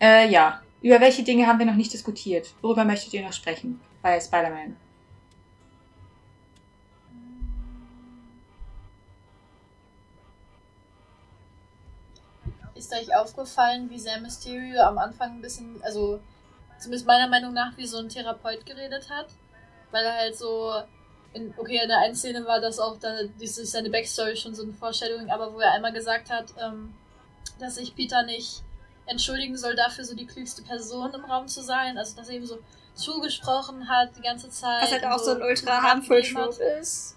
[0.01, 0.63] Äh, ja.
[0.81, 2.55] Über welche Dinge haben wir noch nicht diskutiert?
[2.63, 4.77] Worüber möchtet ihr noch sprechen bei Spider-Man?
[12.85, 16.21] Ist euch aufgefallen, wie sehr Mysterio am Anfang ein bisschen, also
[16.79, 19.29] zumindest meiner Meinung nach, wie so ein Therapeut geredet hat?
[19.91, 20.71] Weil er halt so,
[21.33, 23.09] in, okay, in der einen Szene war das auch da,
[23.41, 26.93] das ist seine Backstory schon so eine Vorstellung, aber wo er einmal gesagt hat, ähm,
[27.59, 28.63] dass sich Peter nicht
[29.07, 32.45] entschuldigen soll dafür, so die klügste Person im Raum zu sein, also dass er ihm
[32.45, 32.59] so
[32.95, 34.83] zugesprochen hat die ganze Zeit.
[34.83, 37.17] Was halt auch so ein ultra harmful Trope ist.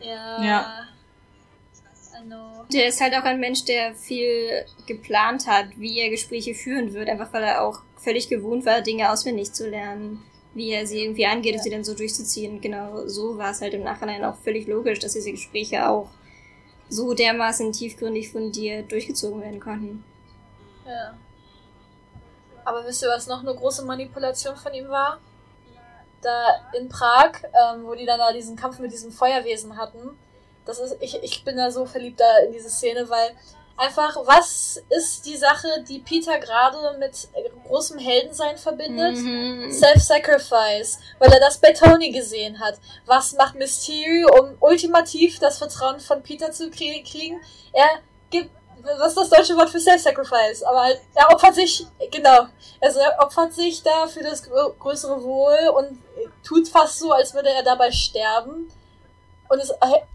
[0.00, 0.42] Ja.
[0.42, 0.82] Ja.
[2.22, 2.64] Know.
[2.72, 7.08] Der ist halt auch ein Mensch, der viel geplant hat, wie er Gespräche führen wird,
[7.08, 10.22] einfach weil er auch völlig gewohnt war, Dinge auswendig zu lernen,
[10.54, 12.60] wie er sie irgendwie angeht und sie dann so durchzuziehen.
[12.60, 16.08] Genau so war es halt im Nachhinein auch völlig logisch, dass diese Gespräche auch
[16.88, 20.04] so dermaßen tiefgründig fundiert durchgezogen werden konnten.
[20.86, 21.16] Ja.
[22.64, 25.18] Aber wisst ihr, was noch eine große Manipulation von ihm war?
[26.22, 30.16] Da in Prag, ähm, wo die dann da diesen Kampf mit diesem Feuerwesen hatten.
[30.66, 33.36] Das ist, ich, ich bin da so verliebt da in diese Szene, weil
[33.76, 37.28] einfach, was ist die Sache, die Peter gerade mit
[37.66, 39.16] großem Heldensein verbindet?
[39.16, 39.70] Mhm.
[39.70, 42.78] Self-Sacrifice, weil er das bei Tony gesehen hat.
[43.06, 47.40] Was macht Mysterio, um ultimativ das Vertrauen von Peter zu krie kriegen?
[47.72, 48.00] Er
[48.30, 48.50] gibt,
[48.82, 50.62] was ist das deutsche Wort für Self-Sacrifice?
[50.62, 52.46] Aber halt, er opfert sich, genau,
[52.80, 55.98] also er opfert sich da für das grö größere Wohl und
[56.46, 58.70] tut fast so, als würde er dabei sterben.
[59.54, 59.70] Und es,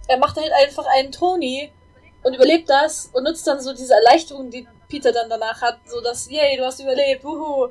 [0.07, 1.71] er macht halt einfach einen Tony
[2.23, 6.01] und überlebt das und nutzt dann so diese Erleichterung, die Peter dann danach hat, so
[6.01, 7.69] dass, yay, du hast überlebt, wuhu.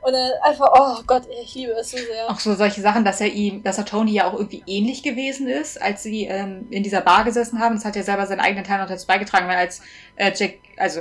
[0.00, 2.30] Und dann einfach, oh Gott, ich liebe es so sehr.
[2.30, 5.48] Auch so solche Sachen, dass er ihm, dass er Tony ja auch irgendwie ähnlich gewesen
[5.48, 7.74] ist, als sie ähm, in dieser Bar gesessen haben.
[7.74, 9.80] Das hat er selber seinen eigenen Teil noch dazu beigetragen, weil als
[10.14, 11.00] äh, Jack, also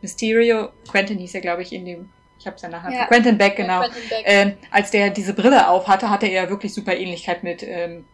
[0.00, 3.06] Mysterio, Quentin hieß er, glaube ich, in dem, ich habe seinen Nachnamen, Ja.
[3.06, 3.80] Quentin Beck, genau.
[3.80, 4.22] Quentin Beck.
[4.24, 8.06] Ähm, als der diese Brille auf hatte, hatte er wirklich super Ähnlichkeit mit, ähm,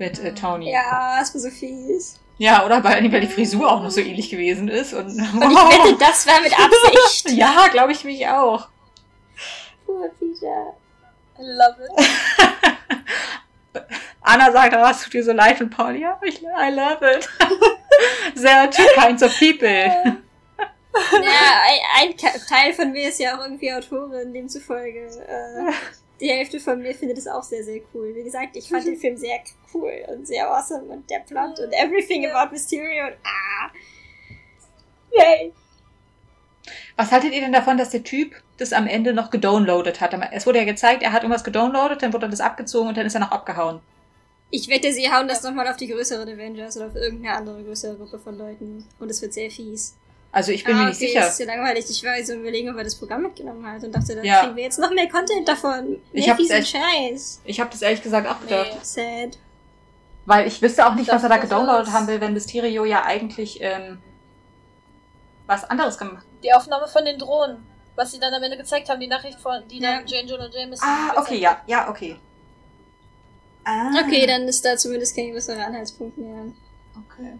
[0.00, 0.72] mit äh, Tony.
[0.72, 2.18] Ja, es war so fies.
[2.38, 2.82] Ja, oder?
[2.82, 4.94] Weil, weil die Frisur auch noch so ähnlich gewesen ist.
[4.94, 7.30] Und, Und ich wette, das war mit Absicht.
[7.30, 8.68] ja, glaube ich mich auch.
[9.84, 10.74] Poor Peter.
[11.38, 13.82] I love it.
[14.22, 17.28] Anna sagt, oh, es tut dir so leid und Paul, ja, ich, I love it.
[18.34, 19.68] There are two kinds of people.
[19.68, 25.06] Ja, ein, ein Teil von mir ist ja auch irgendwie Autorin, demzufolge.
[25.06, 25.72] Äh,
[26.20, 28.14] die Hälfte von mir findet es auch sehr, sehr cool.
[28.14, 29.40] Wie gesagt, ich fand den Film sehr
[29.74, 33.70] cool und sehr awesome und der Plot und everything about Mysterio und ah.
[35.12, 35.52] Yay.
[36.96, 40.14] Was haltet ihr denn davon, dass der Typ das am Ende noch gedownloadet hat?
[40.32, 43.14] Es wurde ja gezeigt, er hat irgendwas gedownloadet, dann wurde das abgezogen und dann ist
[43.14, 43.80] er noch abgehauen.
[44.50, 47.96] Ich wette, sie hauen das nochmal auf die größeren Avengers oder auf irgendeine andere größere
[47.96, 48.84] Gruppe von Leuten.
[48.98, 49.96] Und es wird sehr fies.
[50.32, 51.20] Also ich bin mir Ah, nicht okay, sicher.
[51.20, 51.86] Das ist ja langweilig.
[51.90, 54.42] Ich war so überlegen, ob er das Programm mitgenommen hat und dachte, dann Ja.
[54.42, 55.88] kriegen wir jetzt noch mehr Content davon.
[55.88, 57.40] Mehr Ich hab's fiesen echt- Scheiß.
[57.44, 58.70] Ich habe das ehrlich gesagt auch gedacht.
[58.72, 58.78] Nee.
[58.82, 59.38] Sad.
[60.26, 62.84] Weil ich wüsste auch nicht, was er da Das- das gedownloadet haben will, wenn Mysterio
[62.84, 63.98] ja eigentlich ähm,
[65.46, 67.66] was anderes gemacht Die Aufnahme von den Drohnen,
[67.96, 70.88] was sie dann am Ende gezeigt haben, die Nachricht von, die dann Jane Jonah Jameson.
[70.88, 72.16] Ah, okay, ja, ja, okay.
[73.64, 76.44] Ah, Okay, dann ist da zumindest kein größerer Anhaltspunkt mehr.
[76.94, 77.32] Okay.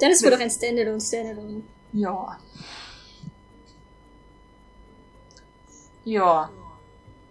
[0.00, 1.62] Dann ist wohl doch ein Standalone, Standalone.
[1.92, 2.36] Ja.
[6.04, 6.50] Ja.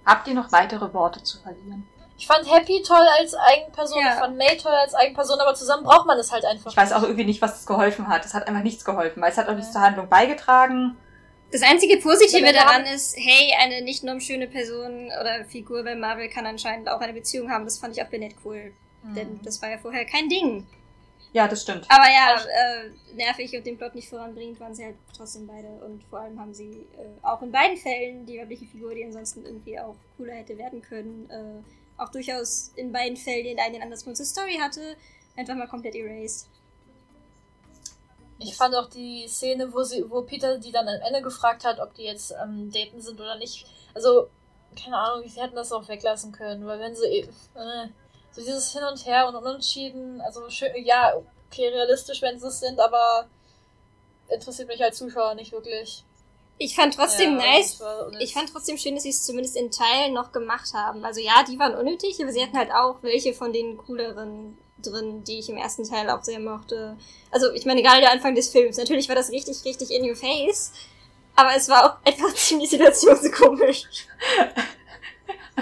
[0.05, 1.87] Habt ihr noch weitere Worte zu verlieren?
[2.17, 4.13] Ich fand Happy toll als Eigenperson, Ja.
[4.13, 6.71] ich fand May toll als Eigenperson, aber zusammen braucht man es halt einfach.
[6.71, 8.25] Ich weiß auch irgendwie nicht, was es geholfen hat.
[8.25, 10.97] Es hat einfach nichts geholfen, weil es hat auch nichts zur Handlung beigetragen.
[11.51, 16.27] Das einzige Positive daran ist, hey, eine nicht nur schöne Person oder Figur bei Marvel
[16.27, 17.65] kann anscheinend auch eine Beziehung haben.
[17.65, 18.73] Das fand ich auch bei Ned cool.
[19.03, 19.15] Mhm.
[19.15, 20.65] Denn das war ja vorher kein Ding.
[21.33, 21.85] Ja, das stimmt.
[21.89, 25.67] Aber ja, äh, nervig und den Plot nicht voranbringt, waren sie halt trotzdem beide.
[25.67, 29.45] Und vor allem haben sie äh, auch in beiden Fällen die weibliche Figur, die ansonsten
[29.45, 34.03] irgendwie auch cooler hätte werden können, äh, auch durchaus in beiden Fällen den einen anders
[34.03, 34.95] zur Story hatte,
[35.35, 36.47] einfach mal komplett erased.
[38.39, 41.79] Ich fand auch die Szene, wo sie, wo Peter die dann am Ende gefragt hat,
[41.79, 43.65] ob die jetzt ähm, daten sind oder nicht.
[43.95, 44.29] Also,
[44.79, 47.87] keine Ahnung, sie hätten das auch weglassen können, weil wenn sie äh,
[48.37, 51.13] so dieses Hin und Her und Unentschieden, also schön, ja,
[51.49, 53.27] okay, realistisch, wenn sie es sind, aber
[54.29, 56.03] interessiert mich als Zuschauer nicht wirklich.
[56.59, 57.79] Ich fand trotzdem Ja, nice.
[58.19, 61.05] Ich fand trotzdem schön, dass sie es zumindest in Teilen noch gemacht haben.
[61.05, 65.23] Also ja, die waren unnötig, aber sie hatten halt auch welche von den cooleren drin,
[65.23, 66.97] die ich im ersten Teil auch sehr mochte.
[67.31, 68.77] Also ich meine, gerade der Anfang des Films.
[68.77, 70.71] Natürlich war das richtig, richtig in your face.
[71.35, 73.83] Aber es war auch einfach ziemlich situationskomisch.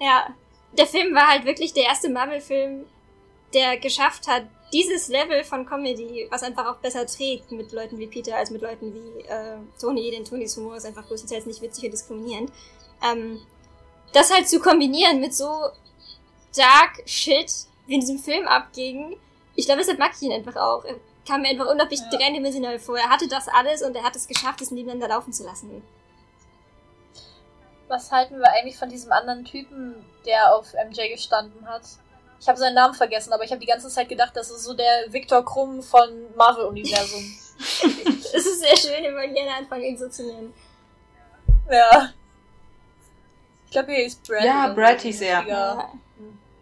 [0.00, 0.34] ja.
[0.78, 2.86] Der Film war halt wirklich der erste Marvel-Film,
[3.54, 8.08] der geschafft hat, dieses Level von Comedy, was einfach auch besser trägt mit Leuten wie
[8.08, 11.84] Peter als mit Leuten wie äh, Tony, denn Tonys Humor ist einfach größtenteils nicht witzig
[11.84, 12.50] und diskriminierend.
[13.02, 13.40] Ähm,
[14.12, 15.46] das halt zu kombinieren mit so
[16.56, 17.52] dark Shit,
[17.86, 19.16] wie in diesem Film abging,
[19.54, 20.84] ich glaube, deshalb mag ich ihn einfach auch.
[20.84, 20.96] Er
[21.26, 22.18] kam mir einfach unglaublich Ja.
[22.18, 22.98] dreidimensional vor.
[22.98, 25.82] Er hatte das alles und er hat es geschafft, es nebeneinander laufen zu lassen.
[27.88, 31.82] Was halten wir eigentlich von diesem anderen Typen, der auf MJ gestanden hat?
[32.40, 34.74] Ich habe seinen Namen vergessen, aber ich habe die ganze Zeit gedacht, das ist so
[34.74, 37.22] der Viktor Krumm von Marvel-Universum.
[37.58, 40.52] Es ist sehr schön, wir wollen gerne anfangen, ihn so zu nennen.
[41.70, 42.10] ja.
[43.64, 44.44] Ich glaube, hier ist Brad.
[44.44, 45.42] Ja, Brad hieß er.
[45.46, 45.90] Ja.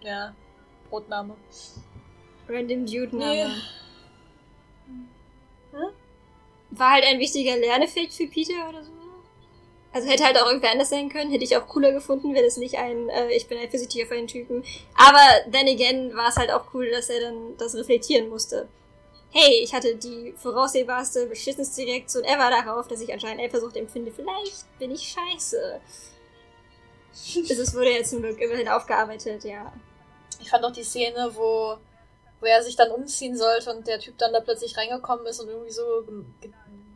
[0.02, 0.34] ja.
[0.88, 1.36] Brotname.
[2.48, 3.44] Random Dude Nee.
[5.72, 5.92] Name.
[6.70, 8.92] War halt ein wichtiger Lerneffekt für Peter oder so.
[9.94, 12.56] Also hätte halt auch irgendwer anders sein können, hätte ich auch cooler gefunden, wäre das
[12.56, 14.64] nicht ein, äh, ich bin eifersüchtig auf einen Typen.
[14.96, 18.68] Aber then again war es halt auch cool, dass er dann das reflektieren musste.
[19.30, 24.10] Hey, ich hatte die voraussehbarste, beschissenste Reaktion ever darauf, dass ich anscheinend Eifersucht empfinde.
[24.10, 25.80] Vielleicht bin ich scheiße.
[27.12, 29.72] Es wurde ja zum Glück immerhin aufgearbeitet, ja.
[30.40, 31.76] Ich fand auch die Szene, wo,
[32.40, 35.48] wo er sich dann umziehen sollte und der Typ dann da plötzlich reingekommen ist und
[35.48, 36.04] irgendwie so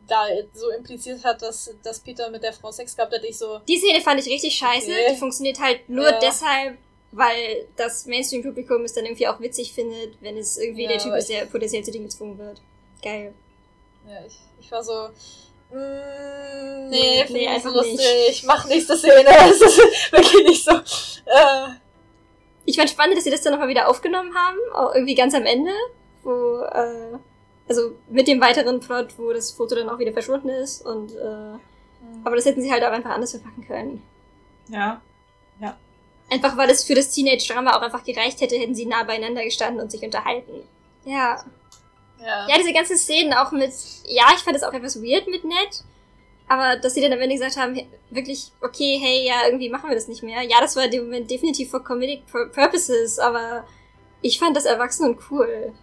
[0.09, 3.23] da so impliziert hat, dass, dass Peter mit der Frau Sex gehabt hat.
[3.23, 4.91] Ich so, Die Szene fand ich richtig scheiße.
[4.91, 5.11] Okay.
[5.13, 6.19] Die funktioniert halt nur Ja.
[6.19, 6.77] deshalb,
[7.11, 11.13] weil das Mainstream-Publikum es dann irgendwie auch witzig findet, wenn es irgendwie Ja, der Typ
[11.15, 12.61] ist, der potenziell zu Dingen gezwungen wird.
[13.01, 13.33] Geil.
[14.07, 15.09] ja, ich, ich war so,
[15.71, 18.43] mm, Nee, nee, nee, nicht einfach lustig.
[18.45, 19.29] Mach nächste Szene.
[19.51, 20.71] Es ist wirklich nicht so.
[20.71, 21.69] Äh,
[22.65, 25.45] Ich fand spannend, dass sie das dann nochmal wieder aufgenommen haben, auch irgendwie ganz am
[25.45, 25.71] Ende,
[26.23, 27.17] wo, äh,
[27.69, 31.57] also mit dem weiteren Plot, wo das Foto dann auch wieder verschwunden ist und, äh,
[32.23, 34.01] aber das hätten sie halt auch einfach anders verpacken können.
[34.69, 35.01] Ja.
[36.31, 39.81] Einfach weil es für das Teenage-Drama auch einfach gereicht hätte, hätten sie nah beieinander gestanden
[39.81, 40.61] und sich unterhalten.
[41.05, 41.43] Ja.
[42.19, 42.47] ja.
[42.47, 43.71] Ja, diese ganzen Szenen auch mit,
[44.05, 45.83] ja, ich fand es auch etwas weird mit Ned,
[46.47, 47.79] aber dass sie dann am Ende gesagt haben,
[48.11, 50.43] wirklich, okay, hey, ja, irgendwie machen wir das nicht mehr.
[50.43, 53.65] Ja, das war in dem Moment definitiv for comedic pur- purposes, aber
[54.21, 55.73] ich fand das erwachsen und cool.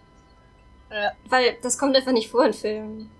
[0.91, 1.11] Ja.
[1.29, 3.11] Weil das kommt einfach nicht vor in Filmen.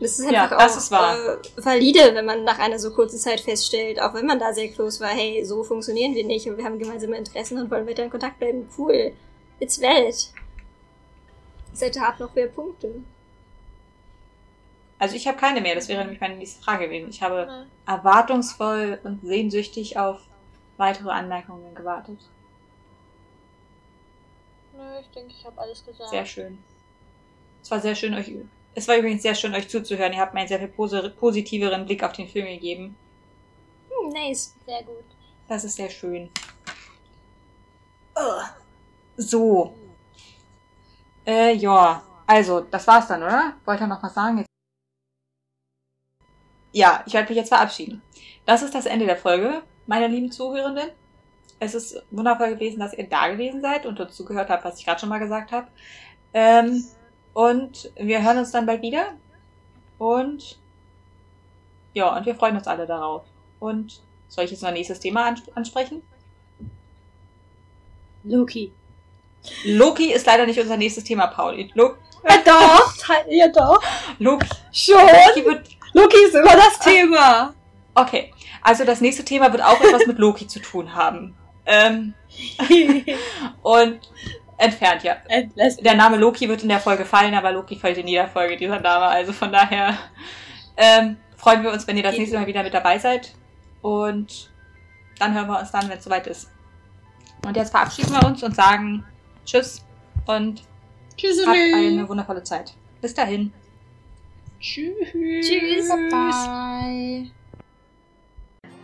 [0.00, 1.56] Das ist Ja, einfach das auch ist.
[1.56, 4.68] Äh, valide, wenn man nach einer so kurzen Zeit feststellt, auch wenn man da sehr
[4.68, 8.02] close war, hey, so funktionieren wir nicht und wir haben gemeinsame Interessen und wollen weiter
[8.04, 8.68] in Kontakt bleiben.
[8.76, 9.12] Cool.
[9.60, 10.16] It's valid.
[11.72, 13.02] Seite hat noch mehr Punkte.
[14.98, 17.10] Also ich habe keine mehr, das wäre nämlich meine nächste Frage gewesen.
[17.10, 17.46] Ich habe
[17.86, 17.94] Ja.
[17.94, 20.20] erwartungsvoll und sehnsüchtig auf
[20.76, 22.18] weitere Anmerkungen gewartet.
[24.76, 26.10] Nö, ich denke, ich habe alles gesagt.
[26.10, 26.58] Sehr schön.
[27.64, 28.30] Es war sehr schön, euch.
[28.74, 30.12] Es war übrigens sehr schön, euch zuzuhören.
[30.12, 32.94] Ihr habt mir einen sehr viel posi- positiveren Blick auf den Film gegeben.
[33.88, 34.54] Hm, nice.
[34.66, 35.04] Sehr gut.
[35.48, 36.28] Das ist sehr schön.
[39.16, 39.74] So.
[41.26, 42.02] Äh, ja.
[42.26, 43.54] Also, das war's dann, oder?
[43.64, 44.38] Wollt ihr noch was sagen?
[44.38, 44.48] Jetzt
[46.72, 48.02] ja, ich werde mich jetzt verabschieden.
[48.44, 50.90] Das ist das Ende der Folge, meine lieben Zuhörenden.
[51.60, 54.84] Es ist wundervoll gewesen, dass ihr da gewesen seid und uns zugehört habt, was ich
[54.84, 55.68] gerade schon mal gesagt habe.
[56.34, 56.84] Ähm,
[57.34, 59.08] und wir hören uns dann bald wieder.
[59.98, 60.58] Und
[61.92, 63.22] ja, und wir freuen uns alle darauf.
[63.60, 66.02] Und soll ich jetzt noch nächstes Thema ans ansprechen?
[68.24, 68.72] Loki.
[69.64, 71.68] Loki ist leider nicht unser nächstes Thema, Paul.
[71.74, 71.94] Lo
[72.28, 73.82] Ja doch, te- ja doch.
[74.18, 74.96] Loki, Schon.
[75.00, 75.68] Loki wird.
[75.92, 77.54] Loki ist immer das Thema.
[77.94, 78.32] Okay,
[78.62, 81.36] also das nächste Thema wird auch etwas mit Loki zu tun haben.
[81.66, 82.14] Ähm,
[83.62, 84.00] und
[84.64, 85.16] entfernt, ja.
[85.28, 85.84] Entlässt.
[85.84, 88.80] Der Name Loki wird in der Folge fallen, aber Loki fällt in jeder Folge dieser
[88.80, 89.06] Name.
[89.06, 89.96] Also von daher
[90.76, 93.34] ähm, freuen wir uns, wenn ihr das nächste Mal wieder mit dabei seid.
[93.82, 94.50] Und
[95.18, 96.50] dann hören wir uns dann, wenn es soweit ist.
[97.46, 99.04] Und jetzt verabschieden wir uns und sagen
[99.44, 99.84] Tschüss
[100.26, 100.62] und
[101.16, 101.46] Tschüss.
[101.46, 102.74] habt eine wundervolle Zeit.
[103.00, 103.52] Bis dahin.
[104.58, 104.94] Tschüss.
[105.12, 105.88] Tschüss.
[105.88, 107.30] Bye.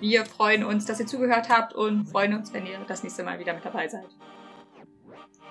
[0.01, 3.39] Wir freuen uns, dass ihr zugehört habt und freuen uns, wenn ihr das nächste Mal
[3.39, 4.07] wieder mit dabei seid.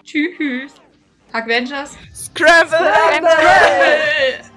[0.04, 0.74] Tschüss.
[1.32, 1.98] Avengers.
[2.14, 2.78] Scramble!
[2.78, 4.50] Scramble!